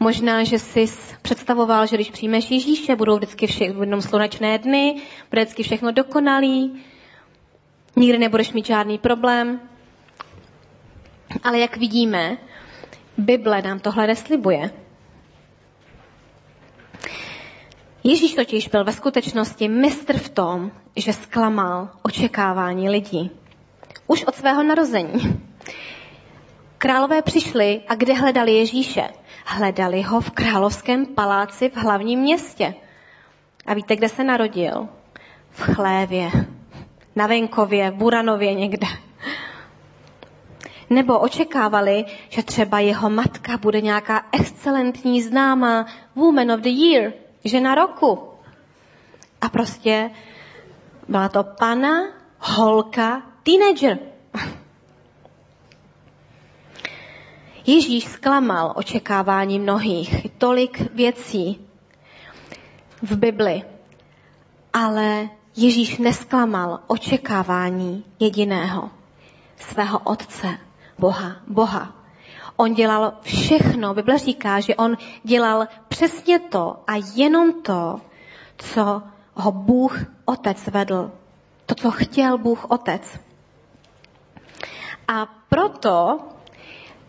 Možná, 0.00 0.44
že 0.44 0.58
jsi 0.58 0.86
představoval, 1.22 1.86
že 1.86 1.96
když 1.96 2.10
přijmeš 2.10 2.50
Ježíše, 2.50 2.96
budou 2.96 3.16
vždycky 3.16 3.46
vše, 3.46 3.64
jenom 3.64 4.02
slunečné 4.02 4.58
dny, 4.58 5.02
bude 5.30 5.42
vždycky 5.42 5.62
všechno 5.62 5.92
dokonalý, 5.92 6.82
nikdy 7.96 8.18
nebudeš 8.18 8.52
mít 8.52 8.66
žádný 8.66 8.98
problém. 8.98 9.60
Ale 11.42 11.58
jak 11.58 11.76
vidíme, 11.76 12.38
Bible 13.18 13.62
nám 13.62 13.80
tohle 13.80 14.06
neslibuje. 14.06 14.70
Ježíš 18.04 18.34
totiž 18.34 18.68
byl 18.68 18.84
ve 18.84 18.92
skutečnosti 18.92 19.68
mistr 19.68 20.18
v 20.18 20.28
tom, 20.28 20.70
že 20.96 21.12
zklamal 21.12 21.88
očekávání 22.02 22.88
lidí. 22.88 23.30
Už 24.06 24.24
od 24.24 24.34
svého 24.34 24.62
narození. 24.62 25.42
Králové 26.78 27.22
přišli 27.22 27.80
a 27.88 27.94
kde 27.94 28.14
hledali 28.14 28.52
Ježíše? 28.52 29.08
Hledali 29.50 30.02
ho 30.02 30.20
v 30.20 30.30
královském 30.30 31.06
paláci 31.06 31.68
v 31.68 31.76
hlavním 31.76 32.20
městě. 32.20 32.74
A 33.66 33.74
víte, 33.74 33.96
kde 33.96 34.08
se 34.08 34.24
narodil? 34.24 34.88
V 35.50 35.60
chlévě, 35.60 36.30
na 37.16 37.26
venkově, 37.26 37.90
v 37.90 37.94
Buranově 37.94 38.54
někde. 38.54 38.86
Nebo 40.90 41.18
očekávali, 41.18 42.04
že 42.28 42.42
třeba 42.42 42.80
jeho 42.80 43.10
matka 43.10 43.56
bude 43.56 43.80
nějaká 43.80 44.26
excelentní 44.32 45.22
známá 45.22 45.86
Woman 46.14 46.50
of 46.52 46.60
the 46.60 46.68
Year, 46.68 47.12
žena 47.44 47.74
roku. 47.74 48.28
A 49.40 49.48
prostě 49.48 50.10
byla 51.08 51.28
to 51.28 51.44
pana, 51.44 52.02
holka, 52.38 53.22
teenager. 53.42 53.98
Ježíš 57.68 58.04
zklamal 58.04 58.72
očekávání 58.76 59.58
mnohých, 59.58 60.26
tolik 60.38 60.94
věcí 60.94 61.68
v 63.02 63.16
Bibli, 63.16 63.62
ale 64.72 65.28
Ježíš 65.56 65.98
nesklamal 65.98 66.80
očekávání 66.86 68.04
jediného, 68.20 68.90
svého 69.56 69.98
Otce, 69.98 70.58
Boha, 70.98 71.36
Boha. 71.46 71.92
On 72.56 72.74
dělal 72.74 73.12
všechno, 73.20 73.94
Bible 73.94 74.18
říká, 74.18 74.60
že 74.60 74.76
on 74.76 74.96
dělal 75.24 75.66
přesně 75.88 76.38
to 76.38 76.76
a 76.86 76.92
jenom 77.14 77.62
to, 77.62 78.00
co 78.56 79.02
ho 79.34 79.52
Bůh 79.52 79.98
Otec 80.24 80.66
vedl. 80.66 81.12
To, 81.66 81.74
co 81.74 81.90
chtěl 81.90 82.38
Bůh 82.38 82.64
Otec. 82.70 83.20
A 85.08 85.26
proto 85.48 86.20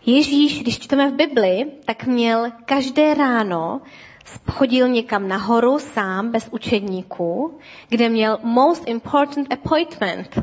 Ježíš, 0.06 0.60
když 0.60 0.78
čteme 0.78 1.10
v 1.10 1.14
Bibli, 1.14 1.66
tak 1.84 2.06
měl 2.06 2.46
každé 2.64 3.14
ráno 3.14 3.80
chodil 4.50 4.88
někam 4.88 5.28
nahoru 5.28 5.78
sám, 5.78 6.30
bez 6.30 6.48
učedníků, 6.50 7.58
kde 7.88 8.08
měl 8.08 8.38
most 8.42 8.88
important 8.88 9.52
appointment. 9.52 10.38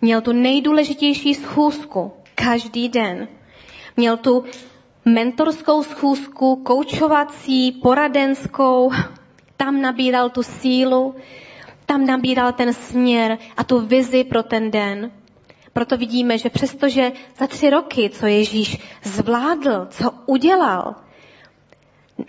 Měl 0.00 0.20
tu 0.20 0.32
nejdůležitější 0.32 1.34
schůzku 1.34 2.12
každý 2.34 2.88
den. 2.88 3.28
Měl 3.96 4.16
tu 4.16 4.44
mentorskou 5.04 5.82
schůzku, 5.82 6.56
koučovací, 6.56 7.72
poradenskou, 7.72 8.90
tam 9.56 9.80
nabíral 9.80 10.30
tu 10.30 10.42
sílu, 10.42 11.14
tam 11.86 12.06
nabíral 12.06 12.52
ten 12.52 12.74
směr 12.74 13.38
a 13.56 13.64
tu 13.64 13.80
vizi 13.80 14.24
pro 14.24 14.42
ten 14.42 14.70
den. 14.70 15.10
Proto 15.72 15.96
vidíme, 15.96 16.38
že 16.38 16.50
přestože 16.50 17.12
za 17.38 17.46
tři 17.46 17.70
roky, 17.70 18.10
co 18.10 18.26
Ježíš 18.26 18.78
zvládl, 19.02 19.86
co 19.90 20.10
udělal, 20.26 20.94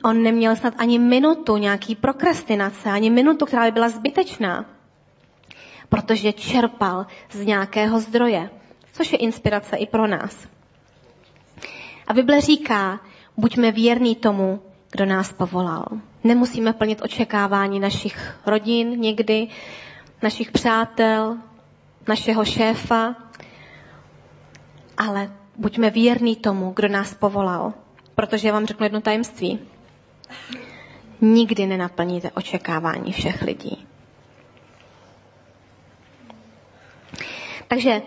on 0.03 0.23
neměl 0.23 0.55
snad 0.55 0.73
ani 0.77 0.99
minutu 0.99 1.57
nějaký 1.57 1.95
prokrastinace, 1.95 2.89
ani 2.89 3.09
minutu, 3.09 3.45
která 3.45 3.65
by 3.65 3.71
byla 3.71 3.89
zbytečná, 3.89 4.65
protože 5.89 6.33
čerpal 6.33 7.05
z 7.31 7.45
nějakého 7.45 7.99
zdroje, 7.99 8.49
což 8.93 9.11
je 9.11 9.17
inspirace 9.17 9.75
i 9.77 9.87
pro 9.87 10.07
nás. 10.07 10.47
A 12.07 12.13
Bible 12.13 12.41
říká, 12.41 12.99
buďme 13.37 13.71
věrní 13.71 14.15
tomu, 14.15 14.61
kdo 14.91 15.05
nás 15.05 15.33
povolal. 15.33 15.85
Nemusíme 16.23 16.73
plnit 16.73 17.01
očekávání 17.01 17.79
našich 17.79 18.35
rodin 18.45 18.89
někdy, 18.99 19.47
našich 20.21 20.51
přátel, 20.51 21.37
našeho 22.07 22.45
šéfa, 22.45 23.15
ale 24.97 25.31
buďme 25.57 25.89
věrní 25.89 26.35
tomu, 26.35 26.71
kdo 26.75 26.87
nás 26.87 27.13
povolal. 27.13 27.73
Protože 28.15 28.47
já 28.47 28.53
vám 28.53 28.65
řeknu 28.65 28.85
jedno 28.85 29.01
tajemství. 29.01 29.59
Nikdy 31.21 31.65
nenaplníte 31.65 32.31
očekávání 32.31 33.11
všech 33.13 33.41
lidí. 33.41 33.87
Takže 37.67 38.01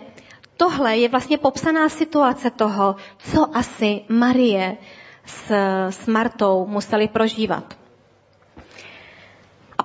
tohle 0.57 0.97
je 0.97 1.09
vlastně 1.09 1.37
popsaná 1.37 1.89
situace 1.89 2.51
toho, 2.51 2.95
co 3.17 3.57
asi 3.57 4.01
Marie 4.09 4.77
s, 5.25 5.51
s 5.89 6.07
Martou 6.07 6.65
museli 6.67 7.07
prožívat. 7.07 7.77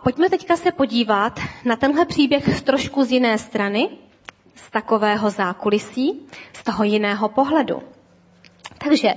Pojďme 0.03 0.31
teďka 0.31 0.57
se 0.57 0.73
podívat 0.73 1.41
na 1.65 1.77
tenhle 1.77 2.07
příběh 2.07 2.57
z 2.59 2.63
trošku 2.63 3.05
z 3.05 3.11
jiné 3.13 3.39
strany, 3.39 3.89
z 4.55 4.71
takového 4.71 5.31
zákulisí, 5.31 6.27
z 6.53 6.65
toho 6.65 6.85
jiného 6.85 7.29
pohledu. 7.29 7.83
Takže, 8.79 9.09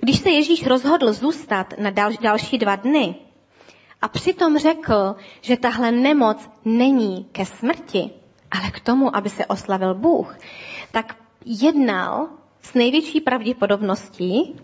když 0.00 0.18
se 0.18 0.30
Ježíš 0.30 0.66
rozhodl 0.66 1.12
zůstat 1.12 1.74
na 1.78 1.90
dal, 1.90 2.12
další 2.20 2.58
dva 2.58 2.76
dny 2.76 3.14
a 4.02 4.08
přitom 4.08 4.58
řekl, 4.58 5.16
že 5.40 5.56
tahle 5.56 5.92
nemoc 5.92 6.50
není 6.64 7.24
ke 7.32 7.46
smrti, 7.46 8.10
ale 8.50 8.70
k 8.70 8.80
tomu, 8.80 9.16
aby 9.16 9.30
se 9.30 9.46
oslavil 9.46 9.94
Bůh, 9.94 10.36
tak 10.92 11.16
jednal 11.44 12.28
s 12.62 12.74
největší 12.74 13.20
pravděpodobností 13.20 14.56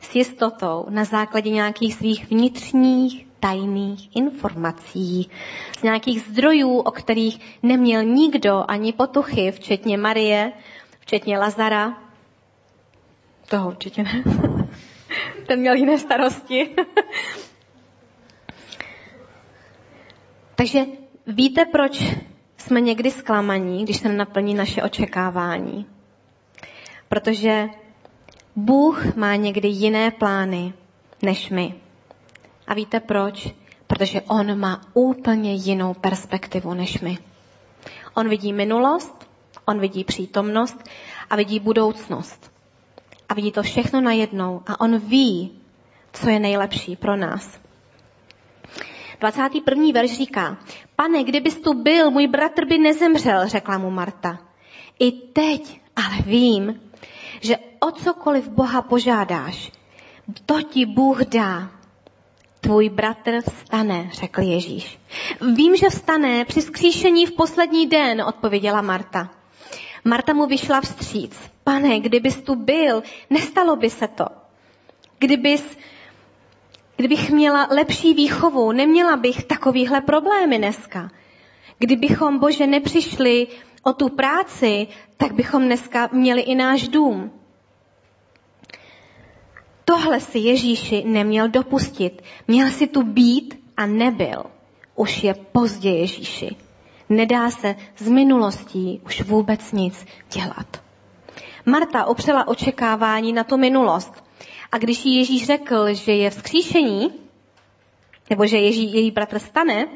s 0.00 0.14
jistotou 0.14 0.86
na 0.88 1.04
základě 1.04 1.50
nějakých 1.50 1.94
svých 1.94 2.30
vnitřních 2.30 3.26
tajných 3.46 4.16
informací, 4.16 5.30
z 5.78 5.82
nějakých 5.82 6.20
zdrojů, 6.20 6.78
o 6.78 6.90
kterých 6.90 7.58
neměl 7.62 8.02
nikdo 8.02 8.64
ani 8.68 8.92
potuchy, 8.92 9.52
včetně 9.52 9.98
Marie, 9.98 10.52
včetně 11.00 11.38
Lazara. 11.38 11.98
Toho 13.48 13.68
určitě 13.68 14.02
ne. 14.02 14.24
Ten 15.46 15.60
měl 15.60 15.74
jiné 15.74 15.98
starosti. 15.98 16.70
Takže 20.54 20.80
víte, 21.26 21.64
proč 21.64 22.14
jsme 22.56 22.80
někdy 22.80 23.10
zklamaní, 23.10 23.84
když 23.84 23.96
se 23.96 24.12
naplní 24.12 24.54
naše 24.54 24.82
očekávání? 24.82 25.86
Protože 27.08 27.68
Bůh 28.56 29.16
má 29.16 29.36
někdy 29.36 29.68
jiné 29.68 30.10
plány 30.10 30.72
než 31.22 31.50
my. 31.50 31.85
A 32.66 32.74
víte 32.74 33.00
proč? 33.00 33.54
Protože 33.86 34.20
on 34.20 34.58
má 34.58 34.80
úplně 34.94 35.54
jinou 35.54 35.94
perspektivu 35.94 36.74
než 36.74 37.00
my. 37.00 37.18
On 38.14 38.28
vidí 38.28 38.52
minulost, 38.52 39.28
on 39.64 39.80
vidí 39.80 40.04
přítomnost 40.04 40.84
a 41.30 41.36
vidí 41.36 41.60
budoucnost. 41.60 42.52
A 43.28 43.34
vidí 43.34 43.52
to 43.52 43.62
všechno 43.62 44.00
najednou 44.00 44.62
a 44.66 44.80
on 44.80 44.98
ví, 44.98 45.60
co 46.12 46.28
je 46.28 46.38
nejlepší 46.38 46.96
pro 46.96 47.16
nás. 47.16 47.60
21. 49.20 49.84
verš 49.94 50.16
říká, 50.16 50.58
pane, 50.96 51.24
kdybys 51.24 51.60
tu 51.60 51.82
byl, 51.82 52.10
můj 52.10 52.26
bratr 52.26 52.64
by 52.64 52.78
nezemřel, 52.78 53.48
řekla 53.48 53.78
mu 53.78 53.90
Marta. 53.90 54.38
I 54.98 55.12
teď 55.12 55.80
ale 55.96 56.22
vím, 56.26 56.80
že 57.40 57.56
o 57.80 57.90
cokoliv 57.90 58.48
Boha 58.48 58.82
požádáš, 58.82 59.72
to 60.46 60.62
ti 60.62 60.86
Bůh 60.86 61.20
dá. 61.24 61.70
Tvůj 62.66 62.88
bratr 62.88 63.40
vstane, 63.50 64.10
řekl 64.12 64.40
Ježíš. 64.40 64.98
Vím, 65.54 65.76
že 65.76 65.90
vstane 65.90 66.44
při 66.44 66.62
skříšení 66.62 67.26
v 67.26 67.32
poslední 67.32 67.86
den, 67.86 68.22
odpověděla 68.22 68.82
Marta. 68.82 69.30
Marta 70.04 70.32
mu 70.32 70.46
vyšla 70.46 70.80
vstříc. 70.80 71.36
Pane, 71.64 72.00
kdybys 72.00 72.42
tu 72.42 72.54
byl, 72.54 73.02
nestalo 73.30 73.76
by 73.76 73.90
se 73.90 74.08
to. 74.08 74.24
Kdybys, 75.18 75.78
kdybych 76.96 77.30
měla 77.30 77.68
lepší 77.70 78.14
výchovu, 78.14 78.72
neměla 78.72 79.16
bych 79.16 79.44
takovýhle 79.44 80.00
problémy 80.00 80.58
dneska. 80.58 81.10
Kdybychom, 81.78 82.38
Bože, 82.38 82.66
nepřišli 82.66 83.46
o 83.82 83.92
tu 83.92 84.08
práci, 84.08 84.86
tak 85.16 85.32
bychom 85.32 85.62
dneska 85.62 86.08
měli 86.12 86.40
i 86.40 86.54
náš 86.54 86.88
dům. 86.88 87.30
Tohle 89.88 90.20
si 90.20 90.38
Ježíši 90.38 91.04
neměl 91.06 91.48
dopustit. 91.48 92.22
Měl 92.48 92.70
si 92.70 92.86
tu 92.86 93.02
být 93.02 93.58
a 93.76 93.86
nebyl. 93.86 94.44
Už 94.94 95.22
je 95.22 95.34
pozdě 95.34 95.90
Ježíši. 95.90 96.56
Nedá 97.08 97.50
se 97.50 97.74
z 97.96 98.08
minulostí 98.08 99.00
už 99.04 99.22
vůbec 99.22 99.72
nic 99.72 100.06
dělat. 100.32 100.82
Marta 101.66 102.04
opřela 102.04 102.48
očekávání 102.48 103.32
na 103.32 103.44
tu 103.44 103.56
minulost. 103.56 104.24
A 104.72 104.78
když 104.78 105.04
jí 105.04 105.16
Ježíš 105.16 105.46
řekl, 105.46 105.94
že 105.94 106.12
je 106.12 106.30
vzkříšení, 106.30 107.10
nebo 108.30 108.46
že 108.46 108.58
Ježí, 108.58 108.92
její 108.92 109.10
bratr 109.10 109.38
stane, 109.38 109.86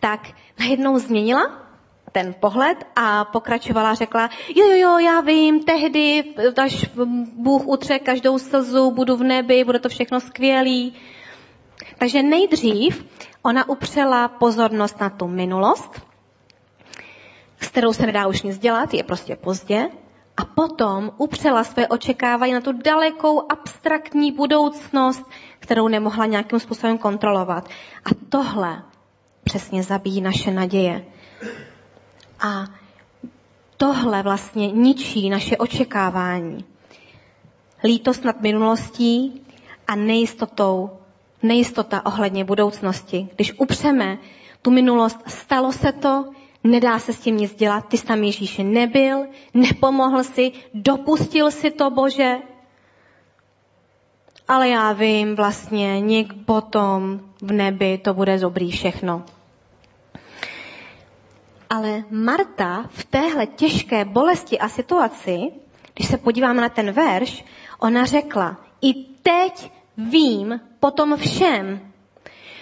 tak 0.00 0.28
najednou 0.58 0.98
změnila 0.98 1.67
ten 2.12 2.34
pohled 2.40 2.78
a 2.96 3.24
pokračovala, 3.24 3.94
řekla, 3.94 4.30
jo, 4.56 4.66
jo, 4.66 4.76
jo, 4.76 4.98
já 4.98 5.20
vím, 5.20 5.64
tehdy, 5.64 6.24
až 6.62 6.84
Bůh 7.36 7.66
utře 7.66 7.98
každou 7.98 8.38
slzu, 8.38 8.90
budu 8.90 9.16
v 9.16 9.22
nebi, 9.22 9.64
bude 9.64 9.78
to 9.78 9.88
všechno 9.88 10.20
skvělý. 10.20 10.94
Takže 11.98 12.22
nejdřív 12.22 13.06
ona 13.42 13.68
upřela 13.68 14.28
pozornost 14.28 15.00
na 15.00 15.10
tu 15.10 15.28
minulost, 15.28 16.02
s 17.60 17.68
kterou 17.68 17.92
se 17.92 18.06
nedá 18.06 18.26
už 18.26 18.42
nic 18.42 18.58
dělat, 18.58 18.94
je 18.94 19.04
prostě 19.04 19.36
pozdě, 19.36 19.88
a 20.38 20.44
potom 20.44 21.10
upřela 21.16 21.64
své 21.64 21.88
očekávání 21.88 22.52
na 22.52 22.60
tu 22.60 22.72
dalekou 22.72 23.52
abstraktní 23.52 24.32
budoucnost, 24.32 25.22
kterou 25.58 25.88
nemohla 25.88 26.26
nějakým 26.26 26.60
způsobem 26.60 26.98
kontrolovat. 26.98 27.68
A 28.04 28.08
tohle 28.28 28.82
přesně 29.44 29.82
zabíjí 29.82 30.20
naše 30.20 30.50
naděje. 30.50 31.04
A 32.40 32.64
tohle 33.76 34.22
vlastně 34.22 34.70
ničí 34.72 35.30
naše 35.30 35.56
očekávání. 35.56 36.64
Lítost 37.84 38.24
nad 38.24 38.40
minulostí 38.40 39.42
a 39.86 39.94
nejistotou, 39.96 40.90
nejistota 41.42 42.06
ohledně 42.06 42.44
budoucnosti. 42.44 43.28
Když 43.36 43.52
upřeme 43.58 44.18
tu 44.62 44.70
minulost, 44.70 45.18
stalo 45.26 45.72
se 45.72 45.92
to, 45.92 46.24
nedá 46.64 46.98
se 46.98 47.12
s 47.12 47.20
tím 47.20 47.36
nic 47.36 47.54
dělat, 47.54 47.88
ty 47.88 47.98
jsi 47.98 48.06
tam 48.06 48.22
Ježíši 48.22 48.64
nebyl, 48.64 49.26
nepomohl 49.54 50.24
si, 50.24 50.52
dopustil 50.74 51.50
si 51.50 51.70
to, 51.70 51.90
Bože. 51.90 52.36
Ale 54.48 54.68
já 54.68 54.92
vím 54.92 55.36
vlastně, 55.36 56.00
něk 56.00 56.32
potom 56.44 57.20
v 57.42 57.52
nebi 57.52 57.98
to 57.98 58.14
bude 58.14 58.38
dobrý 58.38 58.70
všechno. 58.70 59.24
Ale 61.70 62.04
Marta 62.10 62.84
v 62.90 63.04
téhle 63.04 63.46
těžké 63.46 64.04
bolesti 64.04 64.58
a 64.58 64.68
situaci, 64.68 65.52
když 65.94 66.08
se 66.08 66.18
podíváme 66.18 66.62
na 66.62 66.68
ten 66.68 66.92
verš, 66.92 67.44
ona 67.78 68.04
řekla, 68.04 68.56
i 68.82 68.94
teď 69.22 69.70
vím 69.96 70.60
po 70.80 70.90
tom 70.90 71.16
všem, 71.16 71.92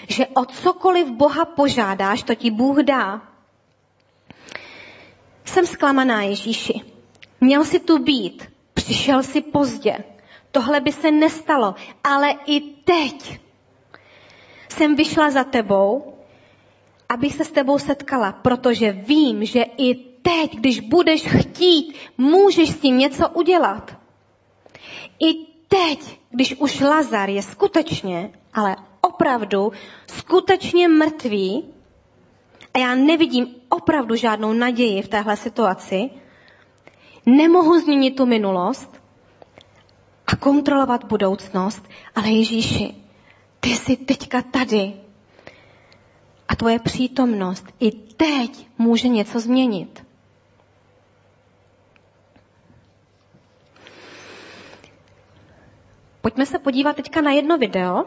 že 0.09 0.27
o 0.27 0.45
cokoliv 0.45 1.11
Boha 1.11 1.45
požádáš, 1.45 2.23
to 2.23 2.35
ti 2.35 2.51
Bůh 2.51 2.79
dá. 2.79 3.23
Jsem 5.45 5.66
zklamaná, 5.66 6.23
Ježíši. 6.23 6.81
Měl 7.40 7.64
si 7.64 7.81
tu 7.81 7.99
být, 7.99 8.53
přišel 8.75 9.23
si 9.23 9.40
pozdě. 9.40 9.97
Tohle 10.51 10.81
by 10.81 10.92
se 10.92 11.11
nestalo, 11.11 11.75
ale 12.05 12.35
i 12.47 12.61
teď 12.61 13.40
jsem 14.69 14.97
vyšla 14.97 15.31
za 15.31 15.45
tebou 15.45 16.15
abych 17.09 17.35
se 17.35 17.45
s 17.45 17.51
tebou 17.51 17.79
setkala, 17.79 18.33
protože 18.33 18.92
vím, 18.92 19.45
že 19.45 19.62
i 19.62 19.95
teď, 20.23 20.57
když 20.57 20.81
budeš 20.81 21.23
chtít, 21.27 21.95
můžeš 22.19 22.71
s 22.71 22.79
tím 22.81 22.99
něco 22.99 23.29
udělat. 23.29 23.97
I 25.21 25.35
teď, 25.69 26.21
když 26.31 26.55
už 26.59 26.81
Lazar 26.81 27.31
je 27.31 27.42
skutečně, 27.42 28.31
ale 28.55 28.77
opravdu 29.01 29.73
skutečně 30.07 30.88
mrtvý 30.88 31.64
a 32.75 32.79
já 32.79 32.95
nevidím 32.95 33.47
opravdu 33.69 34.14
žádnou 34.16 34.53
naději 34.53 35.03
v 35.03 35.09
téhle 35.09 35.37
situaci, 35.37 36.11
nemohu 37.27 37.81
změnit 37.81 38.16
tu 38.16 38.27
minulost 38.27 38.90
a 40.27 40.37
kontrolovat 40.37 41.05
budoucnost, 41.05 41.83
ale 42.14 42.29
Ježíši, 42.31 42.95
ty 43.61 43.69
jsi 43.69 43.97
teďka 43.97 44.42
tady 44.42 44.92
tvoje 46.57 46.79
přítomnost 46.79 47.66
i 47.81 47.90
teď 47.90 48.66
může 48.79 49.09
něco 49.09 49.40
změnit. 49.40 50.07
Pojďme 56.21 56.47
se 56.47 56.59
podívat 56.59 56.97
teďka 56.97 57.21
na 57.21 57.31
jedno 57.31 57.59
video. 57.59 58.05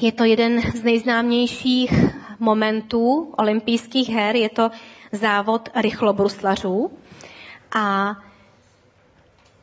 Je 0.00 0.12
to 0.12 0.24
jeden 0.24 0.60
z 0.60 0.82
nejznámějších 0.82 1.92
momentů 2.38 3.32
olympijských 3.38 4.08
her. 4.08 4.36
Je 4.36 4.48
to 4.48 4.70
závod 5.12 5.68
rychlobruslařů. 5.74 6.90
A 7.76 8.16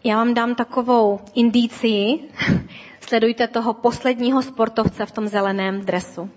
já 0.03 0.15
vám 0.15 0.33
dám 0.33 0.55
takovou 0.55 1.19
indícii. 1.33 2.29
Sledujte 3.01 3.47
toho 3.47 3.73
posledního 3.73 4.41
sportovce 4.41 5.05
v 5.05 5.11
tom 5.11 5.27
zeleném 5.27 5.81
dresu. 5.81 6.29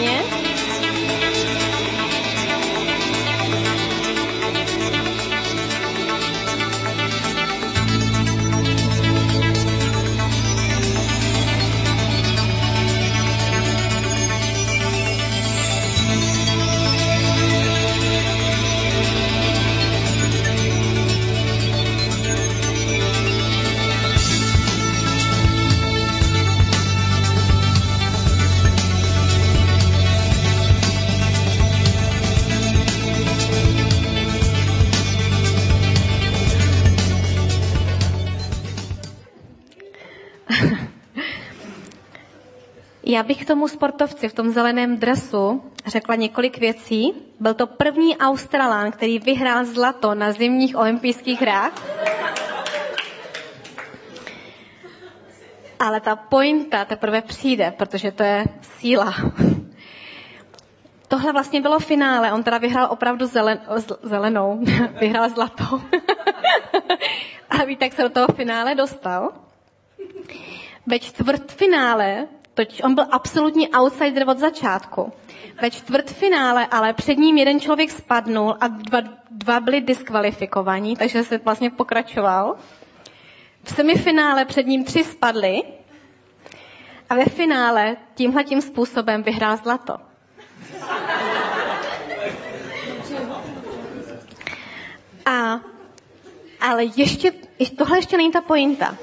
Ještě 0.00 0.41
Já 43.12 43.22
bych 43.22 43.44
tomu 43.44 43.68
sportovci 43.68 44.28
v 44.28 44.34
tom 44.34 44.50
zeleném 44.50 44.96
dresu 44.96 45.62
řekla 45.86 46.14
několik 46.14 46.58
věcí. 46.58 47.12
Byl 47.40 47.54
to 47.54 47.66
první 47.66 48.16
Australán, 48.16 48.92
který 48.92 49.18
vyhrál 49.18 49.64
zlato 49.64 50.14
na 50.14 50.32
zimních 50.32 50.76
olympijských 50.76 51.40
hrách. 51.40 51.72
Ale 55.78 56.00
ta 56.00 56.16
pointa 56.16 56.84
teprve 56.84 57.22
přijde, 57.22 57.70
protože 57.70 58.12
to 58.12 58.22
je 58.22 58.44
síla. 58.62 59.14
Tohle 61.08 61.32
vlastně 61.32 61.60
bylo 61.60 61.78
finále. 61.78 62.32
On 62.32 62.42
teda 62.42 62.58
vyhrál 62.58 62.88
opravdu 62.90 63.26
zelen, 63.26 63.60
zelenou. 64.02 64.64
vyhrál 65.00 65.28
zlatou. 65.28 65.80
A 67.50 67.64
víte, 67.64 67.84
jak 67.84 67.92
se 67.92 68.02
do 68.02 68.10
toho 68.10 68.26
finále 68.36 68.74
dostal? 68.74 69.32
Ve 70.86 70.98
čtvrtfinále 70.98 72.26
Totiž 72.64 72.82
on 72.82 72.94
byl 72.94 73.04
absolutní 73.10 73.68
outsider 73.68 74.28
od 74.28 74.38
začátku. 74.38 75.12
Ve 75.62 75.70
čtvrtfinále 75.70 76.66
ale 76.66 76.92
před 76.92 77.18
ním 77.18 77.38
jeden 77.38 77.60
člověk 77.60 77.90
spadnul 77.90 78.56
a 78.60 78.68
dva, 78.68 79.00
dva 79.30 79.60
byli 79.60 79.80
diskvalifikovaní, 79.80 80.96
takže 80.96 81.24
se 81.24 81.38
vlastně 81.38 81.70
pokračoval. 81.70 82.56
V 83.64 83.74
semifinále 83.74 84.44
před 84.44 84.66
ním 84.66 84.84
tři 84.84 85.04
spadli 85.04 85.62
a 87.10 87.14
ve 87.14 87.24
finále 87.24 87.96
tímhle 88.14 88.44
tím 88.44 88.60
způsobem 88.60 89.22
vyhrál 89.22 89.56
zlato. 89.56 89.96
A, 95.26 95.60
ale 96.60 96.84
ještě, 96.96 97.32
tohle 97.78 97.98
ještě 97.98 98.16
není 98.16 98.30
ta 98.32 98.40
pointa. 98.40 98.96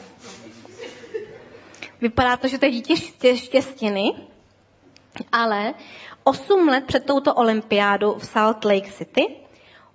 Vypadá 2.02 2.38
to, 2.38 2.48
že 2.48 2.58
to 2.58 2.66
je 2.66 2.72
dítě 2.72 2.96
štěstiny, 3.38 4.04
ale 5.32 5.74
8 6.24 6.68
let 6.68 6.84
před 6.86 7.06
touto 7.06 7.34
olympiádu 7.36 8.14
v 8.18 8.26
Salt 8.26 8.66
Lake 8.66 8.92
City 8.92 9.36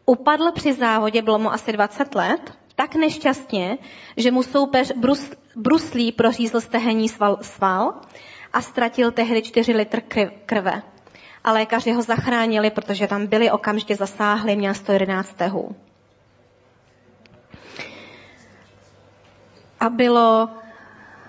upadl 0.07 0.53
při 0.53 0.73
závodě, 0.73 1.23
bylo 1.23 1.39
mu 1.39 1.53
asi 1.53 1.73
20 1.73 2.15
let, 2.15 2.53
tak 2.75 2.95
nešťastně, 2.95 3.79
že 4.17 4.31
mu 4.31 4.43
soupeř 4.43 4.93
brus, 4.97 5.31
bruslí 5.57 6.13
prořízl 6.13 6.61
stehenní 6.61 7.09
sval, 7.09 7.39
sval 7.43 7.95
a 8.53 8.61
ztratil 8.61 9.13
tehdy 9.13 9.43
4 9.43 9.73
litr 9.73 10.01
krve. 10.47 10.83
A 11.45 11.53
lékaři 11.53 11.93
ho 11.93 12.03
zachránili, 12.03 12.71
protože 12.71 13.07
tam 13.07 13.27
byli 13.27 13.51
okamžitě 13.51 13.97
zasáhli, 13.97 14.57
měl 14.57 14.75
111 14.75 15.27
stehů. 15.29 15.77
A 19.81 19.89
bylo 19.91 20.49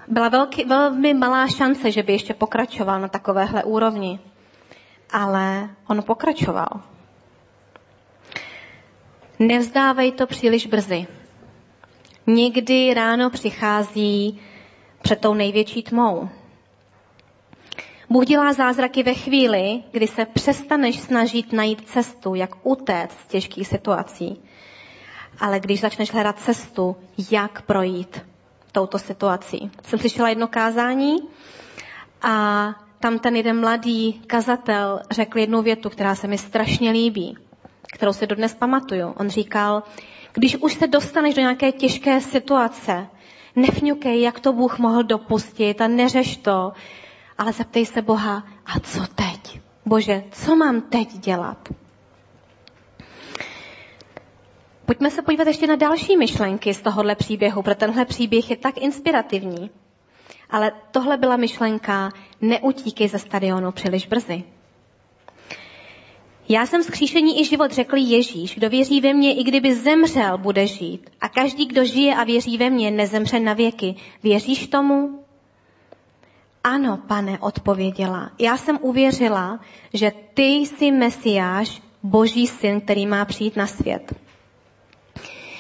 byla 0.08 0.30
velký, 0.30 0.66
velmi 0.66 1.14
malá 1.14 1.48
šance, 1.48 1.92
že 1.92 2.04
by 2.04 2.14
ještě 2.14 2.34
pokračoval 2.34 3.02
na 3.02 3.08
takovéhle 3.08 3.64
úrovni. 3.64 4.20
Ale 5.12 5.70
on 5.90 6.04
pokračoval. 6.04 6.68
Nevzdávej 9.40 10.12
to 10.12 10.28
příliš 10.28 10.68
brzy. 10.68 11.08
Někdy 12.28 12.94
ráno 12.94 13.30
přichází 13.30 14.40
před 15.02 15.22
tou 15.22 15.34
největší 15.34 15.84
tmou. 15.84 16.30
Bůh 18.10 18.26
dělá 18.26 18.54
zázraky 18.54 19.04
ve 19.04 19.14
chvíli, 19.14 19.84
kdy 19.92 20.08
se 20.08 20.26
přestaneš 20.26 21.00
snažit 21.00 21.54
najít 21.54 21.88
cestu, 21.90 22.36
jak 22.36 22.50
utéct 22.64 23.20
z 23.20 23.28
těžkých 23.28 23.68
situací. 23.68 24.42
Ale 25.40 25.60
když 25.60 25.82
začneš 25.82 26.12
hledat 26.14 26.40
cestu, 26.40 26.96
jak 27.32 27.62
projít 27.62 28.22
touto 28.76 29.00
situací. 29.00 29.72
Jsem 29.84 30.00
slyšela 30.00 30.30
jedno 30.30 30.48
kázání 30.48 31.16
a 32.22 32.36
tam 33.00 33.20
ten 33.20 33.36
jeden 33.36 33.60
mladý 33.60 34.14
kazatel 34.28 35.00
řekl 35.12 35.40
jednu 35.40 35.62
větu, 35.62 35.90
která 35.90 36.16
se 36.16 36.28
mi 36.28 36.38
strašně 36.38 36.92
líbí, 36.92 37.38
kterou 37.94 38.14
si 38.14 38.28
dodnes 38.28 38.56
pamatuju. 38.56 39.08
On 39.18 39.30
říkal, 39.30 39.84
když 40.34 40.56
už 40.58 40.74
se 40.74 40.88
dostaneš 40.88 41.36
do 41.36 41.42
nějaké 41.42 41.72
těžké 41.72 42.22
situace, 42.22 43.08
nefňukej, 43.56 44.22
jak 44.22 44.40
to 44.40 44.54
Bůh 44.54 44.80
mohl 44.80 45.04
dopustit 45.04 45.82
a 45.82 45.88
neřeš 45.88 46.38
to, 46.38 46.74
ale 47.38 47.54
zeptej 47.54 47.86
se 47.86 48.02
Boha, 48.02 48.44
a 48.66 48.80
co 48.80 49.00
teď? 49.16 49.60
Bože, 49.86 50.24
co 50.32 50.56
mám 50.56 50.82
teď 50.82 51.10
dělat? 51.18 51.70
Pojďme 54.86 55.12
se 55.12 55.22
podívat 55.22 55.48
ještě 55.48 55.68
na 55.68 55.76
další 55.76 56.18
myšlenky 56.18 56.74
z 56.74 56.82
tohohle 56.82 57.16
příběhu, 57.16 57.62
protože 57.62 57.76
tenhle 57.76 58.06
příběh 58.06 58.50
je 58.50 58.58
tak 58.58 58.78
inspirativní. 58.78 59.70
Ale 60.50 60.72
tohle 60.92 61.18
byla 61.18 61.38
myšlenka, 61.38 62.12
neutíkej 62.42 63.08
ze 63.08 63.20
stadionu 63.20 63.72
příliš 63.72 64.08
brzy. 64.08 64.44
Já 66.50 66.66
jsem 66.66 66.84
skříšení 66.84 67.42
i 67.42 67.46
život 67.46 67.72
řekl 67.72 67.98
Ježíš, 67.98 68.56
kdo 68.56 68.70
věří 68.70 69.02
ve 69.02 69.14
mě, 69.14 69.34
i 69.34 69.44
kdyby 69.44 69.76
zemřel, 69.76 70.38
bude 70.38 70.68
žít. 70.68 71.10
A 71.22 71.30
každý, 71.30 71.66
kdo 71.66 71.86
žije 71.86 72.16
a 72.16 72.24
věří 72.24 72.58
ve 72.58 72.70
mě, 72.70 72.92
nezemře 72.92 73.40
na 73.40 73.54
věky. 73.54 73.96
Věříš 74.24 74.68
tomu? 74.68 75.26
Ano, 76.64 77.00
pane, 77.08 77.40
odpověděla. 77.40 78.32
Já 78.40 78.58
jsem 78.58 78.80
uvěřila, 78.82 79.60
že 79.94 80.12
ty 80.34 80.44
jsi 80.44 80.92
Mesiáš, 80.92 81.82
boží 82.04 82.48
syn, 82.48 82.82
který 82.82 83.08
má 83.08 83.26
přijít 83.26 83.56
na 83.56 83.68
svět 83.68 84.25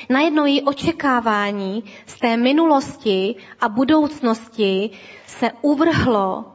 najednou 0.09 0.45
její 0.45 0.61
očekávání 0.61 1.83
z 2.05 2.19
té 2.19 2.37
minulosti 2.37 3.35
a 3.61 3.69
budoucnosti 3.69 4.89
se 5.27 5.51
uvrhlo 5.61 6.45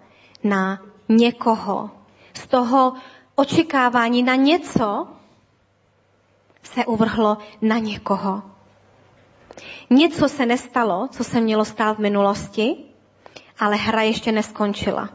na 0.45 0.81
někoho. 1.09 1.91
Z 2.35 2.47
toho 2.47 2.93
očekávání 3.35 4.23
na 4.23 4.35
něco 4.35 5.09
se 6.63 6.85
uvrhlo 6.85 7.39
na 7.63 7.79
někoho. 7.79 8.43
Něco 9.91 10.29
se 10.29 10.47
nestalo, 10.47 11.09
co 11.11 11.25
se 11.25 11.41
mělo 11.41 11.65
stát 11.65 11.97
v 11.97 12.01
minulosti, 12.01 12.77
ale 13.59 13.77
hra 13.77 14.03
ještě 14.03 14.33
neskončila. 14.33 15.09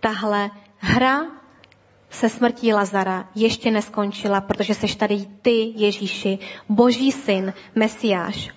Tahle 0.00 0.50
hra 0.78 1.37
se 2.10 2.28
smrtí 2.28 2.72
Lazara 2.72 3.28
ještě 3.34 3.70
neskončila, 3.70 4.40
protože 4.40 4.74
seš 4.74 4.94
tady 4.96 5.26
ty, 5.42 5.72
Ježíši, 5.76 6.38
boží 6.68 7.12
syn, 7.12 7.52
Mesiáš. 7.74 8.50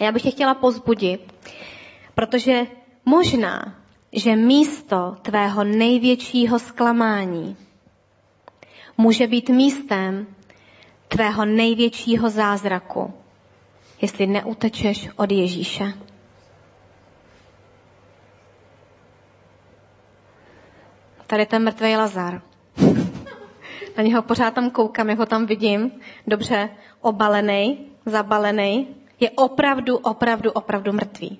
A 0.00 0.04
já 0.04 0.12
bych 0.12 0.22
tě 0.22 0.30
chtěla 0.30 0.54
pozbudit, 0.54 1.34
protože 2.14 2.66
možná, 3.04 3.74
že 4.12 4.36
místo 4.36 5.16
tvého 5.22 5.64
největšího 5.64 6.58
zklamání 6.58 7.56
může 8.98 9.26
být 9.26 9.48
místem 9.48 10.26
tvého 11.08 11.44
největšího 11.44 12.30
zázraku, 12.30 13.14
jestli 14.02 14.26
neutečeš 14.26 15.08
od 15.16 15.32
Ježíše. 15.32 15.92
Tady 21.26 21.46
ten 21.46 21.64
mrtvý 21.64 21.96
Lazar. 21.96 22.42
Na 23.96 24.02
něho 24.02 24.22
pořád 24.22 24.54
tam 24.54 24.70
koukám, 24.70 25.08
jak 25.08 25.18
ho 25.18 25.26
tam 25.26 25.46
vidím. 25.46 25.90
Dobře 26.26 26.70
obalený, 27.00 27.86
zabalený. 28.06 28.88
Je 29.20 29.30
opravdu, 29.30 29.96
opravdu, 29.96 30.50
opravdu 30.52 30.92
mrtvý. 30.92 31.38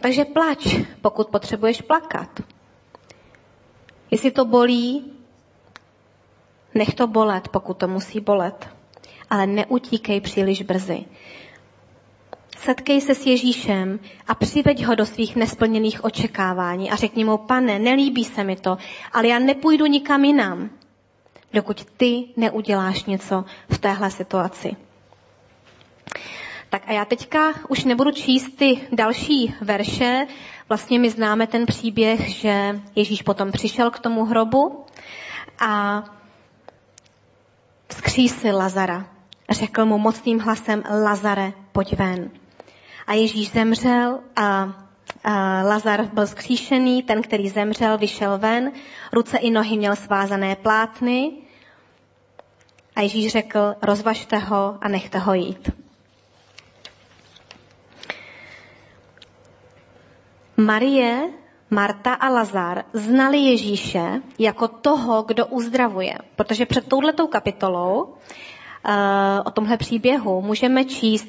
Takže 0.00 0.24
plač, 0.24 0.76
pokud 1.02 1.28
potřebuješ 1.28 1.82
plakat. 1.82 2.40
Jestli 4.10 4.30
to 4.30 4.44
bolí, 4.44 5.12
nech 6.74 6.94
to 6.94 7.06
bolet, 7.06 7.48
pokud 7.48 7.76
to 7.76 7.88
musí 7.88 8.20
bolet. 8.20 8.68
Ale 9.30 9.46
neutíkej 9.46 10.20
příliš 10.20 10.62
brzy. 10.62 11.04
Setkej 12.56 13.00
se 13.00 13.14
s 13.14 13.26
Ježíšem 13.26 14.00
a 14.28 14.34
přiveď 14.34 14.84
ho 14.84 14.94
do 14.94 15.06
svých 15.06 15.36
nesplněných 15.36 16.04
očekávání 16.04 16.90
a 16.90 16.96
řekni 16.96 17.24
mu, 17.24 17.38
pane, 17.38 17.78
nelíbí 17.78 18.24
se 18.24 18.44
mi 18.44 18.56
to, 18.56 18.78
ale 19.12 19.28
já 19.28 19.38
nepůjdu 19.38 19.86
nikam 19.86 20.24
jinam, 20.24 20.70
dokud 21.52 21.84
ty 21.84 22.24
neuděláš 22.36 23.04
něco 23.04 23.44
v 23.68 23.78
téhle 23.78 24.10
situaci. 24.10 24.76
Tak 26.70 26.82
a 26.86 26.92
já 26.92 27.04
teďka 27.04 27.52
už 27.68 27.84
nebudu 27.84 28.10
číst 28.10 28.56
ty 28.56 28.88
další 28.92 29.54
verše. 29.60 30.26
Vlastně 30.68 30.98
my 30.98 31.10
známe 31.10 31.46
ten 31.46 31.66
příběh, 31.66 32.28
že 32.28 32.80
Ježíš 32.94 33.22
potom 33.22 33.52
přišel 33.52 33.90
k 33.90 33.98
tomu 33.98 34.24
hrobu 34.24 34.84
a 35.58 36.02
vzkřísil 37.88 38.56
Lazara. 38.56 39.06
Řekl 39.50 39.84
mu 39.84 39.98
mocným 39.98 40.40
hlasem, 40.40 40.82
Lazare, 41.04 41.52
pojď 41.72 41.96
ven. 41.96 42.30
A 43.06 43.14
Ježíš 43.14 43.50
zemřel 43.50 44.20
a 44.36 44.72
Lazar 45.62 46.04
byl 46.04 46.26
zkříšený, 46.26 47.02
ten, 47.02 47.22
který 47.22 47.48
zemřel, 47.48 47.98
vyšel 47.98 48.38
ven, 48.38 48.72
ruce 49.12 49.38
i 49.38 49.50
nohy 49.50 49.76
měl 49.76 49.96
svázané 49.96 50.56
plátny 50.56 51.32
a 52.96 53.00
Ježíš 53.00 53.32
řekl, 53.32 53.74
rozvažte 53.82 54.38
ho 54.38 54.78
a 54.80 54.88
nechte 54.88 55.18
ho 55.18 55.34
jít. 55.34 55.70
Marie, 60.56 61.30
Marta 61.70 62.14
a 62.14 62.28
Lazar 62.28 62.84
znali 62.92 63.38
Ježíše 63.38 64.22
jako 64.38 64.68
toho, 64.68 65.22
kdo 65.22 65.46
uzdravuje. 65.46 66.14
Protože 66.36 66.66
před 66.66 66.88
touhletou 66.88 67.26
kapitolou 67.26 68.02
uh, 68.02 68.12
o 69.44 69.50
tomhle 69.50 69.76
příběhu 69.76 70.42
můžeme 70.42 70.84
číst 70.84 71.28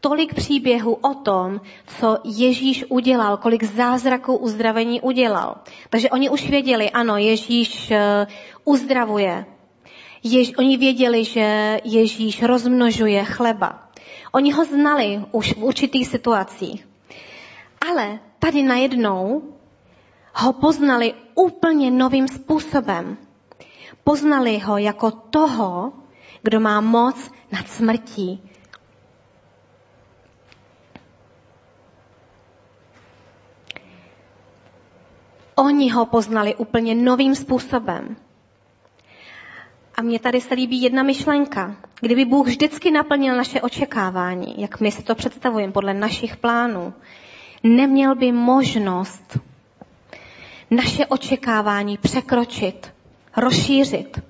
tolik 0.00 0.34
příběhů 0.34 0.94
o 0.94 1.14
tom, 1.14 1.60
co 1.86 2.18
Ježíš 2.24 2.84
udělal, 2.88 3.36
kolik 3.36 3.62
zázraků 3.62 4.36
uzdravení 4.36 5.00
udělal. 5.00 5.56
Takže 5.90 6.10
oni 6.10 6.30
už 6.30 6.50
věděli, 6.50 6.90
ano, 6.90 7.16
Ježíš 7.16 7.90
uh, 7.90 7.96
uzdravuje. 8.64 9.46
Jež, 10.22 10.52
oni 10.58 10.76
věděli, 10.76 11.24
že 11.24 11.78
Ježíš 11.84 12.42
rozmnožuje 12.42 13.24
chleba. 13.24 13.88
Oni 14.32 14.52
ho 14.52 14.64
znali 14.64 15.24
už 15.32 15.52
v 15.52 15.64
určitých 15.64 16.08
situacích. 16.08 16.88
Ale 17.90 18.18
tady 18.38 18.62
najednou 18.62 19.42
ho 20.34 20.52
poznali 20.52 21.14
úplně 21.34 21.90
novým 21.90 22.28
způsobem. 22.28 23.16
Poznali 24.04 24.58
ho 24.58 24.78
jako 24.78 25.10
toho, 25.10 25.92
kdo 26.42 26.60
má 26.60 26.80
moc 26.80 27.30
nad 27.52 27.68
smrtí. 27.68 28.42
Oni 35.58 35.90
ho 35.90 36.06
poznali 36.06 36.54
úplně 36.54 36.94
novým 36.94 37.34
způsobem. 37.34 38.16
A 39.94 40.02
mně 40.02 40.18
tady 40.18 40.40
se 40.40 40.54
líbí 40.54 40.82
jedna 40.82 41.02
myšlenka. 41.02 41.76
Kdyby 42.00 42.24
Bůh 42.24 42.46
vždycky 42.46 42.90
naplnil 42.90 43.36
naše 43.36 43.60
očekávání, 43.60 44.54
jak 44.58 44.80
my 44.80 44.90
si 44.92 45.02
to 45.02 45.14
představujeme 45.14 45.72
podle 45.72 45.94
našich 45.94 46.36
plánů, 46.36 46.92
neměl 47.62 48.14
by 48.14 48.32
možnost 48.32 49.38
naše 50.70 51.06
očekávání 51.06 51.96
překročit, 51.98 52.92
rozšířit. 53.36 54.20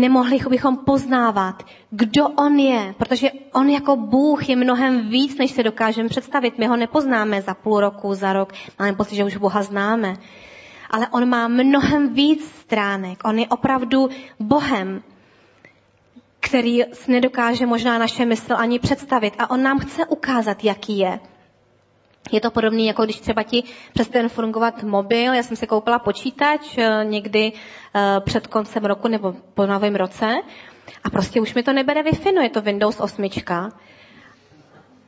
Nemohli 0.00 0.38
bychom 0.48 0.76
poznávat, 0.76 1.62
kdo 1.90 2.28
on 2.28 2.58
je, 2.58 2.94
protože 2.98 3.30
on 3.52 3.68
jako 3.68 3.96
Bůh 3.96 4.48
je 4.48 4.56
mnohem 4.56 5.08
víc, 5.08 5.38
než 5.38 5.50
se 5.50 5.62
dokážeme 5.62 6.08
představit. 6.08 6.58
My 6.58 6.66
ho 6.66 6.76
nepoznáme 6.76 7.42
za 7.42 7.54
půl 7.54 7.80
roku, 7.80 8.14
za 8.14 8.32
rok, 8.32 8.52
máme 8.78 8.92
pocit, 8.92 9.16
že 9.16 9.24
už 9.24 9.36
Boha 9.36 9.62
známe. 9.62 10.16
Ale 10.90 11.08
on 11.08 11.28
má 11.28 11.48
mnohem 11.48 12.14
víc 12.14 12.44
stránek. 12.44 13.18
On 13.24 13.38
je 13.38 13.48
opravdu 13.48 14.08
Bohem 14.40 15.02
který 16.40 16.80
nedokáže 17.08 17.66
možná 17.66 17.98
naše 17.98 18.24
mysl 18.24 18.54
ani 18.56 18.78
představit. 18.78 19.34
A 19.38 19.50
on 19.50 19.62
nám 19.62 19.78
chce 19.78 20.06
ukázat, 20.06 20.64
jaký 20.64 20.98
je. 20.98 21.20
Je 22.32 22.40
to 22.40 22.50
podobné, 22.50 22.82
jako 22.82 23.04
když 23.04 23.20
třeba 23.20 23.42
ti 23.42 23.62
přestane 23.94 24.28
fungovat 24.28 24.82
mobil. 24.82 25.34
Já 25.34 25.42
jsem 25.42 25.56
si 25.56 25.66
koupila 25.66 25.98
počítač 25.98 26.78
eh, 26.78 27.04
někdy 27.04 27.52
eh, 27.52 28.20
před 28.20 28.46
koncem 28.46 28.84
roku 28.84 29.08
nebo 29.08 29.34
po 29.54 29.66
novém 29.66 29.96
roce 29.96 30.36
a 31.04 31.10
prostě 31.10 31.40
už 31.40 31.54
mi 31.54 31.62
to 31.62 31.72
nebere 31.72 32.02
wi 32.02 32.10
no 32.34 32.42
je 32.42 32.50
to 32.50 32.60
Windows 32.60 33.00
8. 33.00 33.28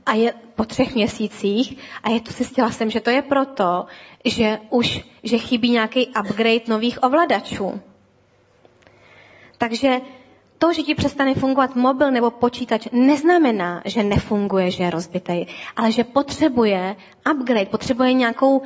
A 0.07 0.15
je 0.15 0.35
po 0.55 0.65
třech 0.65 0.95
měsících 0.95 1.79
a 2.03 2.11
je 2.11 2.21
to 2.21 2.33
zjistila 2.33 2.71
jsem, 2.71 2.91
že 2.91 3.01
to 3.01 3.11
je 3.11 3.23
proto, 3.23 3.87
že 4.25 4.59
už 4.71 5.01
že 5.23 5.39
chybí 5.39 5.71
nějaký 5.71 6.07
upgrade 6.07 6.69
nových 6.69 7.03
ovladačů. 7.03 7.81
Takže 9.59 10.01
to, 10.63 10.73
že 10.73 10.83
ti 10.83 10.95
přestane 10.95 11.35
fungovat 11.35 11.77
mobil 11.77 12.11
nebo 12.11 12.31
počítač, 12.31 12.87
neznamená, 12.93 13.83
že 13.85 14.03
nefunguje, 14.03 14.71
že 14.71 14.83
je 14.85 14.91
rozbitý, 14.91 15.47
ale 15.77 15.93
že 15.93 16.05
potřebuje 16.05 16.97
upgrade, 17.35 17.67
potřebuje 17.67 18.13
nějakou 18.13 18.63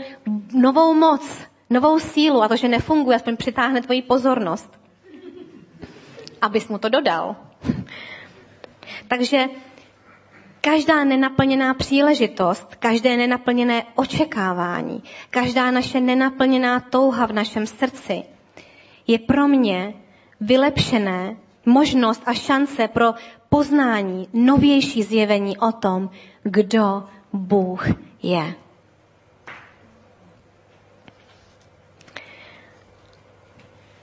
novou 0.53 0.95
moc, 0.95 1.25
novou 1.71 1.99
sílu 1.99 2.43
a 2.43 2.49
to, 2.49 2.57
že 2.57 2.69
nefunguje, 2.69 3.17
aspoň 3.17 3.37
přitáhne 3.37 3.81
tvoji 3.83 4.03
pozornost, 4.03 4.69
abys 6.43 6.69
mu 6.69 6.79
to 6.79 6.89
dodal. 6.89 7.37
Takže 9.09 9.45
každá 10.61 11.05
nenaplněná 11.05 11.75
příležitost, 11.75 12.75
každé 12.75 13.17
nenaplněné 13.17 13.83
očekávání, 13.95 15.03
každá 15.31 15.71
naše 15.71 16.01
nenaplněná 16.01 16.81
touha 16.81 17.27
v 17.27 17.33
našem 17.33 17.67
srdci 17.67 18.23
je 19.07 19.19
pro 19.19 19.49
mě 19.49 19.95
vylepšené 20.41 21.37
možnost 21.67 22.23
a 22.27 22.35
šance 22.35 22.89
pro 22.89 23.15
poznání, 23.49 24.29
novější 24.33 25.03
zjevení 25.03 25.59
o 25.59 25.73
tom, 25.73 26.11
kdo 26.43 27.05
Bůh 27.33 27.87
je. 28.23 28.55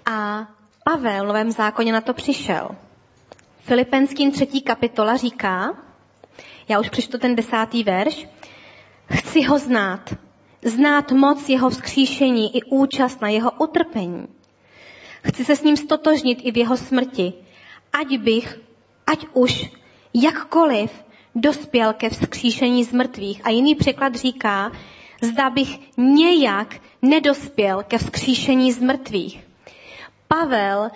A 0.06 0.48
Pavel 0.84 1.24
v 1.24 1.28
Novém 1.28 1.52
zákoně 1.52 1.94
na 1.94 2.02
to 2.02 2.14
přišel. 2.14 2.70
Filipenským 3.60 4.32
třetí 4.32 4.62
kapitola 4.62 5.18
říká, 5.18 5.78
já 6.68 6.80
už 6.80 6.90
přečtu 6.90 7.18
ten 7.18 7.36
desátý 7.36 7.84
verš, 7.84 8.28
chci 9.14 9.42
ho 9.42 9.60
znát, 9.60 10.14
znát 10.62 11.12
moc 11.12 11.50
jeho 11.50 11.70
vzkříšení 11.70 12.58
i 12.58 12.64
účast 12.64 13.22
na 13.22 13.30
jeho 13.30 13.52
utrpení. 13.52 14.28
Chci 15.28 15.46
se 15.46 15.56
s 15.56 15.64
ním 15.64 15.78
stotožnit 15.78 16.40
i 16.42 16.52
v 16.52 16.58
jeho 16.58 16.78
smrti, 16.78 17.34
ať 17.94 18.18
bych, 18.18 18.60
ať 19.08 19.26
už 19.34 19.72
jakkoliv 20.14 20.92
dospěl 21.36 21.94
ke 21.94 22.10
vzkříšení 22.10 22.84
z 22.84 22.92
mrtvých. 22.92 23.42
A 23.44 23.50
jiný 23.50 23.76
překlad 23.76 24.16
říká, 24.16 24.72
zda 25.22 25.50
bych 25.50 25.80
nějak 25.98 26.76
nedospěl 27.02 27.84
ke 27.84 27.98
vzkříšení 27.98 28.72
z 28.72 28.80
mrtvých. 28.80 29.44
Pavel 30.28 30.90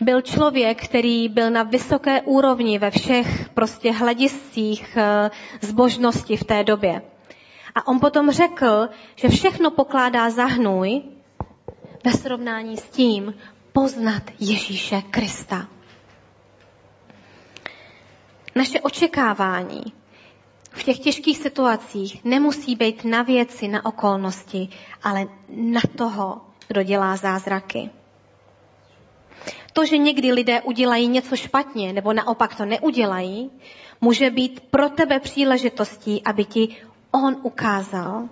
byl 0.00 0.20
člověk, 0.20 0.84
který 0.84 1.28
byl 1.28 1.50
na 1.50 1.62
vysoké 1.62 2.22
úrovni 2.22 2.78
ve 2.78 2.90
všech 2.90 3.48
prostě 3.54 3.92
hlediscích 3.92 4.96
eh, 4.96 5.30
zbožnosti 5.60 6.36
v 6.36 6.44
té 6.44 6.64
době. 6.64 7.02
A 7.74 7.86
on 7.86 8.00
potom 8.00 8.30
řekl, 8.30 8.88
že 9.16 9.28
všechno 9.28 9.70
pokládá 9.70 10.30
za 10.30 10.44
hnůj 10.44 11.02
ve 12.04 12.12
srovnání 12.12 12.76
s 12.76 12.82
tím 12.88 13.34
poznat 13.72 14.22
Ježíše 14.40 15.02
Krista. 15.10 15.68
Naše 18.54 18.80
očekávání 18.80 19.82
v 20.70 20.82
těch 20.82 20.98
těžkých 20.98 21.38
situacích 21.38 22.24
nemusí 22.24 22.76
být 22.76 23.04
na 23.04 23.22
věci, 23.22 23.68
na 23.68 23.84
okolnosti, 23.86 24.68
ale 25.02 25.26
na 25.48 25.80
toho, 25.96 26.40
kdo 26.68 26.82
dělá 26.82 27.16
zázraky. 27.16 27.90
To, 29.72 29.86
že 29.86 29.98
někdy 29.98 30.32
lidé 30.32 30.60
udělají 30.60 31.08
něco 31.08 31.36
špatně 31.36 31.92
nebo 31.92 32.12
naopak 32.12 32.54
to 32.54 32.64
neudělají, 32.64 33.50
může 34.00 34.30
být 34.30 34.60
pro 34.60 34.88
tebe 34.88 35.20
příležitostí, 35.20 36.22
aby 36.24 36.44
ti 36.44 36.76
on 37.10 37.36
ukázal, 37.42 38.28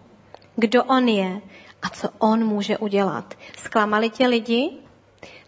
kdo 0.56 0.84
on 0.84 1.08
je 1.08 1.40
a 1.82 1.88
co 1.90 2.08
on 2.18 2.44
může 2.44 2.78
udělat. 2.78 3.34
Zklamali 3.58 4.10
tě 4.10 4.26
lidi? 4.26 4.70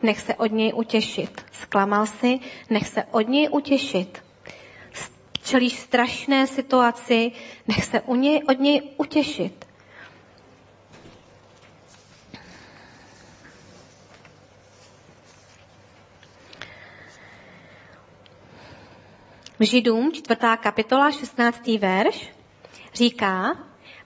Nech 0.03 0.21
se 0.21 0.35
od 0.35 0.53
něj 0.53 0.73
utěšit. 0.75 1.45
Zklamal 1.53 2.07
si? 2.07 2.39
Nech 2.71 2.89
se 2.89 3.05
od 3.05 3.29
něj 3.29 3.49
utěšit 3.53 4.23
čelíš 5.51 5.73
strašné 5.83 6.47
situaci, 6.47 7.33
nech 7.69 7.85
se 7.85 8.01
u 8.01 8.15
něj, 8.15 8.43
od 8.49 8.59
něj 8.61 8.83
utěšit. 8.97 9.65
Židům 19.61 20.13
4. 20.13 20.41
kapitola 20.61 21.11
16. 21.11 21.67
verš 21.67 22.31
říká, 22.95 23.59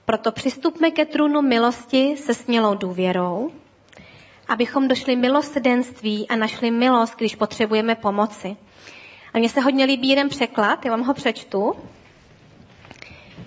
proto 0.05 0.31
přistupme 0.31 0.91
ke 0.91 1.05
trůnu 1.05 1.41
milosti 1.41 2.17
se 2.17 2.33
smělou 2.33 2.75
důvěrou, 2.75 3.51
abychom 4.47 4.87
došli 4.87 5.15
milosrdenství 5.15 6.27
a 6.27 6.35
našli 6.35 6.71
milost, 6.71 7.15
když 7.17 7.35
potřebujeme 7.35 7.95
pomoci. 7.95 8.57
A 9.35 9.39
mně 9.39 9.49
se 9.49 9.61
hodně 9.61 9.85
líbí 9.85 10.09
jeden 10.09 10.29
překlad, 10.29 10.85
já 10.85 10.91
vám 10.91 11.03
ho 11.03 11.13
přečtu. 11.13 11.73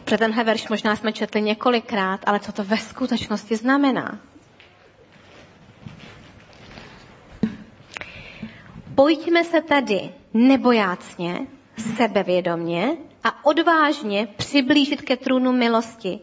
Pro 0.04 0.18
tenhle 0.18 0.44
verš 0.44 0.68
možná 0.68 0.96
jsme 0.96 1.12
četli 1.12 1.42
několikrát, 1.42 2.20
ale 2.26 2.40
co 2.40 2.52
to 2.52 2.64
ve 2.64 2.76
skutečnosti 2.76 3.56
znamená? 3.56 4.18
Pojďme 8.94 9.44
se 9.44 9.60
tedy 9.60 10.10
nebojácně, 10.34 11.38
sebevědomně 11.96 12.88
a 13.24 13.44
odvážně 13.44 14.28
přiblížit 14.36 15.02
ke 15.02 15.16
trůnu 15.16 15.52
milosti, 15.52 16.18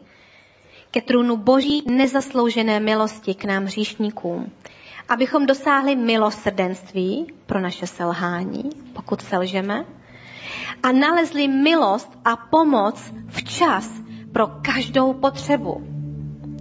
ke 0.92 1.02
trůnu 1.02 1.38
boží 1.38 1.84
nezasloužené 1.92 2.80
milosti 2.80 3.34
k 3.36 3.46
nám 3.46 3.66
hříšníkům, 3.66 4.52
abychom 5.10 5.46
dosáhli 5.46 5.96
milosrdenství 5.96 7.28
pro 7.46 7.60
naše 7.60 7.88
selhání, 7.88 8.70
pokud 8.94 9.22
selžeme, 9.22 9.86
a 10.84 10.92
nalezli 10.92 11.48
milost 11.48 12.12
a 12.26 12.36
pomoc 12.36 13.14
včas 13.28 13.92
pro 14.32 14.48
každou 14.48 15.14
potřebu. 15.14 15.88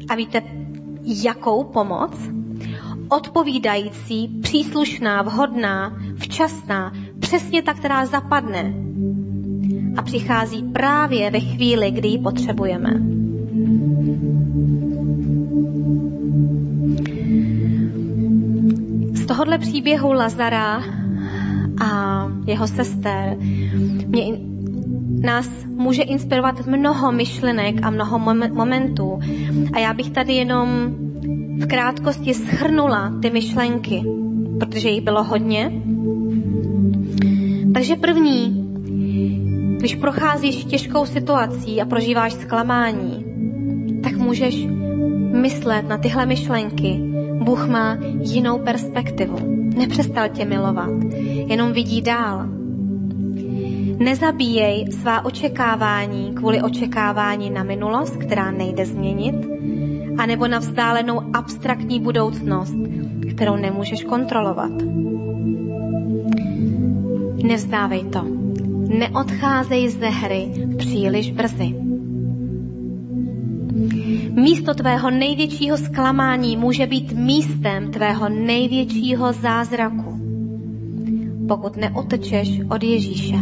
A 0.08 0.14
víte, 0.14 0.42
jakou 1.02 1.64
pomoc? 1.64 2.12
Odpovídající, 3.08 4.28
příslušná, 4.42 5.22
vhodná, 5.22 5.98
včasná, 6.16 6.92
přesně 7.20 7.62
ta, 7.62 7.74
která 7.74 8.06
zapadne 8.06 8.74
a 9.96 10.02
přichází 10.02 10.62
právě 10.62 11.30
ve 11.30 11.40
chvíli, 11.40 11.90
kdy 11.90 12.08
ji 12.08 12.18
potřebujeme. 12.18 13.23
Tohohle 19.34 19.58
příběhu 19.58 20.12
Lazara 20.12 20.82
a 21.80 22.26
jeho 22.46 22.66
sester 22.66 23.36
mě, 24.06 24.24
nás 25.22 25.50
může 25.66 26.02
inspirovat 26.02 26.66
mnoho 26.66 27.12
myšlenek 27.12 27.74
a 27.82 27.90
mnoho 27.90 28.18
momentů. 28.52 29.18
A 29.72 29.78
já 29.78 29.94
bych 29.94 30.10
tady 30.10 30.32
jenom 30.32 30.68
v 31.60 31.66
krátkosti 31.66 32.34
schrnula 32.34 33.12
ty 33.22 33.30
myšlenky, 33.30 34.02
protože 34.58 34.88
jich 34.88 35.04
bylo 35.04 35.24
hodně. 35.24 35.82
Takže 37.74 37.96
první, 37.96 38.66
když 39.78 39.94
procházíš 39.94 40.64
těžkou 40.64 41.06
situací 41.06 41.80
a 41.82 41.84
prožíváš 41.84 42.32
zklamání, 42.32 43.24
tak 44.02 44.16
můžeš 44.16 44.66
myslet 45.32 45.88
na 45.88 45.98
tyhle 45.98 46.26
myšlenky. 46.26 47.13
Bůh 47.44 47.68
má 47.68 47.98
jinou 48.20 48.58
perspektivu. 48.58 49.36
Nepřestal 49.76 50.28
tě 50.28 50.44
milovat, 50.44 50.90
jenom 51.46 51.72
vidí 51.72 52.02
dál. 52.02 52.46
Nezabíjej 53.98 54.92
svá 54.92 55.24
očekávání 55.24 56.34
kvůli 56.34 56.62
očekávání 56.62 57.50
na 57.50 57.62
minulost, 57.62 58.16
která 58.16 58.50
nejde 58.50 58.86
změnit, 58.86 59.34
anebo 60.18 60.48
na 60.48 60.58
vzdálenou 60.58 61.20
abstraktní 61.32 62.00
budoucnost, 62.00 62.74
kterou 63.30 63.56
nemůžeš 63.56 64.04
kontrolovat. 64.04 64.72
Nevzdávej 67.44 68.04
to. 68.04 68.24
Neodcházej 68.98 69.88
ze 69.88 70.08
hry 70.08 70.48
příliš 70.78 71.30
brzy. 71.30 71.83
Místo 74.34 74.74
tvého 74.74 75.10
největšího 75.10 75.76
zklamání 75.76 76.56
může 76.56 76.86
být 76.86 77.12
místem 77.12 77.90
tvého 77.90 78.28
největšího 78.28 79.32
zázraku, 79.32 80.18
pokud 81.48 81.76
neotečeš 81.76 82.60
od 82.70 82.82
Ježíše. 82.82 83.36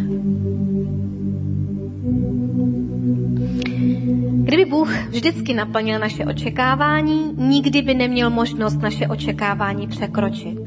Kdyby 4.45 4.65
Bůh 4.65 5.09
vždycky 5.09 5.55
naplnil 5.55 5.99
naše 5.99 6.25
očekávání, 6.25 7.33
nikdy 7.37 7.83
by 7.83 7.95
neměl 7.95 8.31
možnost 8.31 8.77
naše 8.77 9.09
očekávání 9.09 9.87
překročit. 9.87 10.59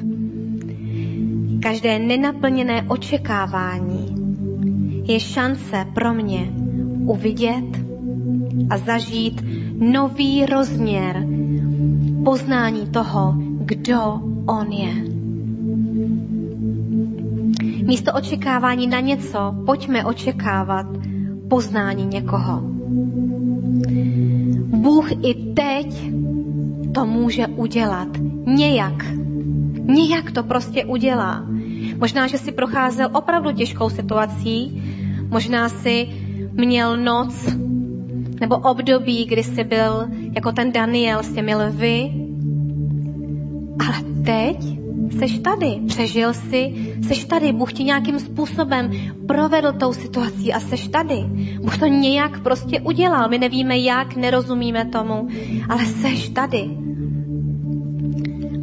Každé 1.61 1.99
nenaplněné 1.99 2.85
očekávání 2.87 4.15
je 5.07 5.19
šance 5.19 5.85
pro 5.93 6.13
mě 6.13 6.49
uvidět 7.05 7.65
a 8.69 8.77
zažít 8.77 9.41
nový 9.79 10.45
rozměr 10.45 11.27
poznání 12.25 12.87
toho, 12.87 13.33
kdo 13.59 14.21
on 14.45 14.71
je. 14.71 14.93
Místo 17.83 18.13
očekávání 18.13 18.87
na 18.87 18.99
něco, 18.99 19.55
pojďme 19.65 20.05
očekávat 20.05 20.85
poznání 21.49 22.05
někoho. 22.05 22.61
Bůh 24.65 25.11
i 25.11 25.33
teď 25.53 26.11
to 26.93 27.05
může 27.05 27.47
udělat. 27.47 28.07
Nějak. 28.45 29.05
Nějak 29.83 30.31
to 30.31 30.43
prostě 30.43 30.85
udělá. 30.85 31.45
Možná, 31.97 32.27
že 32.27 32.37
si 32.37 32.51
procházel 32.51 33.09
opravdu 33.13 33.51
těžkou 33.51 33.89
situací, 33.89 34.83
možná 35.29 35.69
si 35.69 36.07
měl 36.53 36.97
noc 36.97 37.64
nebo 38.41 38.57
období, 38.57 39.25
kdy 39.25 39.43
jsi 39.43 39.63
byl 39.63 40.07
jako 40.35 40.51
ten 40.51 40.71
Daniel 40.71 41.23
s 41.23 41.33
těmi 41.33 41.55
lvy, 41.55 42.11
ale 43.79 44.23
teď 44.25 44.75
seš 45.19 45.39
tady, 45.39 45.79
přežil 45.87 46.33
jsi, 46.33 46.73
seš 47.07 47.25
tady, 47.25 47.51
Bůh 47.51 47.73
ti 47.73 47.83
nějakým 47.83 48.19
způsobem 48.19 48.91
provedl 49.27 49.73
tou 49.73 49.93
situací 49.93 50.53
a 50.53 50.59
seš 50.59 50.87
tady. 50.87 51.15
Bůh 51.61 51.77
to 51.77 51.85
nějak 51.85 52.43
prostě 52.43 52.81
udělal, 52.81 53.29
my 53.29 53.37
nevíme 53.37 53.77
jak, 53.77 54.15
nerozumíme 54.15 54.85
tomu, 54.85 55.27
ale 55.69 55.85
seš 55.85 56.29
tady. 56.29 56.69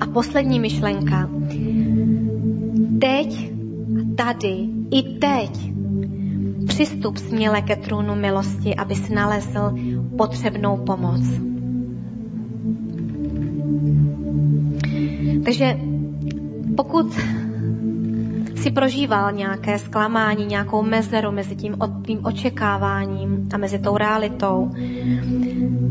A 0.01 0.07
poslední 0.07 0.61
myšlenka. 0.61 1.31
Teď, 3.01 3.53
tady, 4.17 4.69
i 4.91 5.03
teď 5.03 5.73
přistup 6.69 7.17
směle 7.17 7.63
ke 7.63 7.77
trůnu 7.77 8.15
milosti, 8.15 8.75
abys 8.75 9.09
nalezl 9.09 9.75
potřebnou 10.19 10.77
pomoc. 10.77 11.21
Takže 15.45 15.79
pokud 16.77 17.13
si 18.63 18.71
prožíval 18.71 19.33
nějaké 19.33 19.79
zklamání, 19.79 20.47
nějakou 20.47 20.83
mezeru 20.83 21.33
mezi 21.33 21.57
tím 21.57 21.77
tvým 22.05 22.25
očekáváním 22.25 23.49
a 23.55 23.57
mezi 23.57 23.79
tou 23.79 23.97
realitou, 23.97 24.71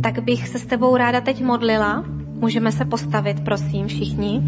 tak 0.03 0.23
bych 0.23 0.47
se 0.47 0.59
s 0.59 0.65
tebou 0.65 0.97
ráda 0.97 1.21
teď 1.21 1.43
modlila. 1.43 2.05
Můžeme 2.39 2.71
se 2.71 2.85
postavit, 2.85 3.39
prosím, 3.39 3.87
všichni. 3.87 4.41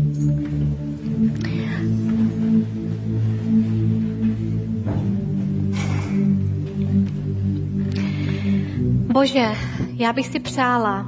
Bože, 9.14 9.46
já 9.94 10.14
bych 10.14 10.28
si 10.28 10.40
přála, 10.40 11.06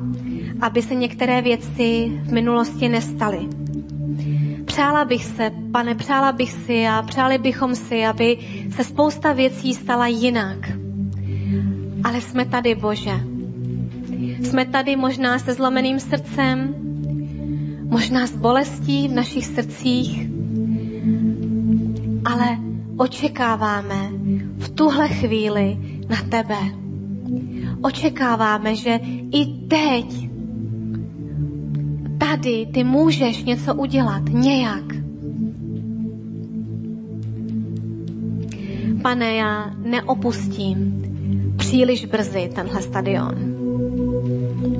aby 0.62 0.82
se 0.82 0.96
některé 0.96 1.42
věci 1.42 2.12
v 2.24 2.32
minulosti 2.32 2.90
nestaly. 2.90 3.40
Přála 4.66 5.06
bych 5.06 5.26
se, 5.26 5.52
pane, 5.72 5.96
přála 5.96 6.32
bych 6.32 6.52
si 6.52 6.88
a 6.88 7.02
přáli 7.02 7.38
bychom 7.38 7.76
si, 7.76 8.06
aby 8.06 8.38
se 8.76 8.84
spousta 8.84 9.34
věcí 9.34 9.74
stala 9.74 10.08
jinak. 10.08 10.72
Ale 12.04 12.22
jsme 12.22 12.46
tady, 12.46 12.76
Bože. 12.76 13.12
Jsme 14.42 14.66
tady 14.66 14.96
možná 14.96 15.40
se 15.40 15.54
zlomeným 15.54 16.00
srdcem, 16.00 16.76
možná 17.84 18.28
s 18.28 18.36
bolestí 18.36 19.08
v 19.08 19.14
našich 19.14 19.46
srdcích, 19.46 20.30
ale 22.26 22.58
očekáváme 22.98 24.10
v 24.58 24.70
tuhle 24.70 25.10
chvíli 25.10 25.78
na 26.10 26.18
tebe. 26.30 26.86
Očekáváme, 27.82 28.76
že 28.76 29.00
i 29.32 29.46
teď 29.46 30.30
tady 32.18 32.66
ty 32.74 32.84
můžeš 32.84 33.44
něco 33.44 33.76
udělat 33.76 34.24
nějak. 34.30 34.84
Pane, 39.02 39.36
já 39.36 39.76
neopustím 39.84 41.02
příliš 41.58 42.06
brzy 42.06 42.50
tenhle 42.56 42.82
stadion. 42.82 43.36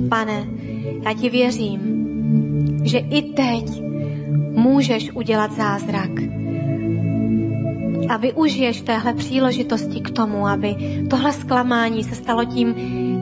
Pane, 0.08 0.46
já 1.04 1.12
ti 1.14 1.30
věřím, 1.30 1.80
že 2.84 2.98
i 2.98 3.22
teď 3.22 3.82
můžeš 4.54 5.10
udělat 5.14 5.52
zázrak. 5.52 6.10
A 8.08 8.16
využiješ 8.16 8.80
téhle 8.80 9.14
příležitosti 9.14 10.00
k 10.00 10.10
tomu, 10.10 10.46
aby 10.46 10.76
tohle 11.10 11.32
zklamání 11.32 12.04
se 12.04 12.14
stalo 12.14 12.44
tím 12.44 12.74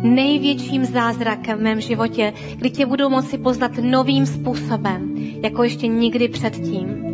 největším 0.02 0.84
zázrakem 0.84 1.58
v 1.58 1.62
mém 1.62 1.80
životě, 1.80 2.32
kdy 2.56 2.70
tě 2.70 2.86
budou 2.86 3.08
moci 3.08 3.38
poznat 3.38 3.72
novým 3.82 4.26
způsobem, 4.26 5.14
jako 5.42 5.62
ještě 5.62 5.86
nikdy 5.86 6.28
předtím. 6.28 7.04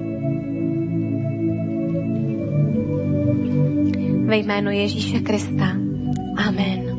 Ve 4.27 4.37
jménu 4.37 4.71
Ježíše 4.71 5.21
Krista. 5.21 5.66
Amen. 6.37 6.89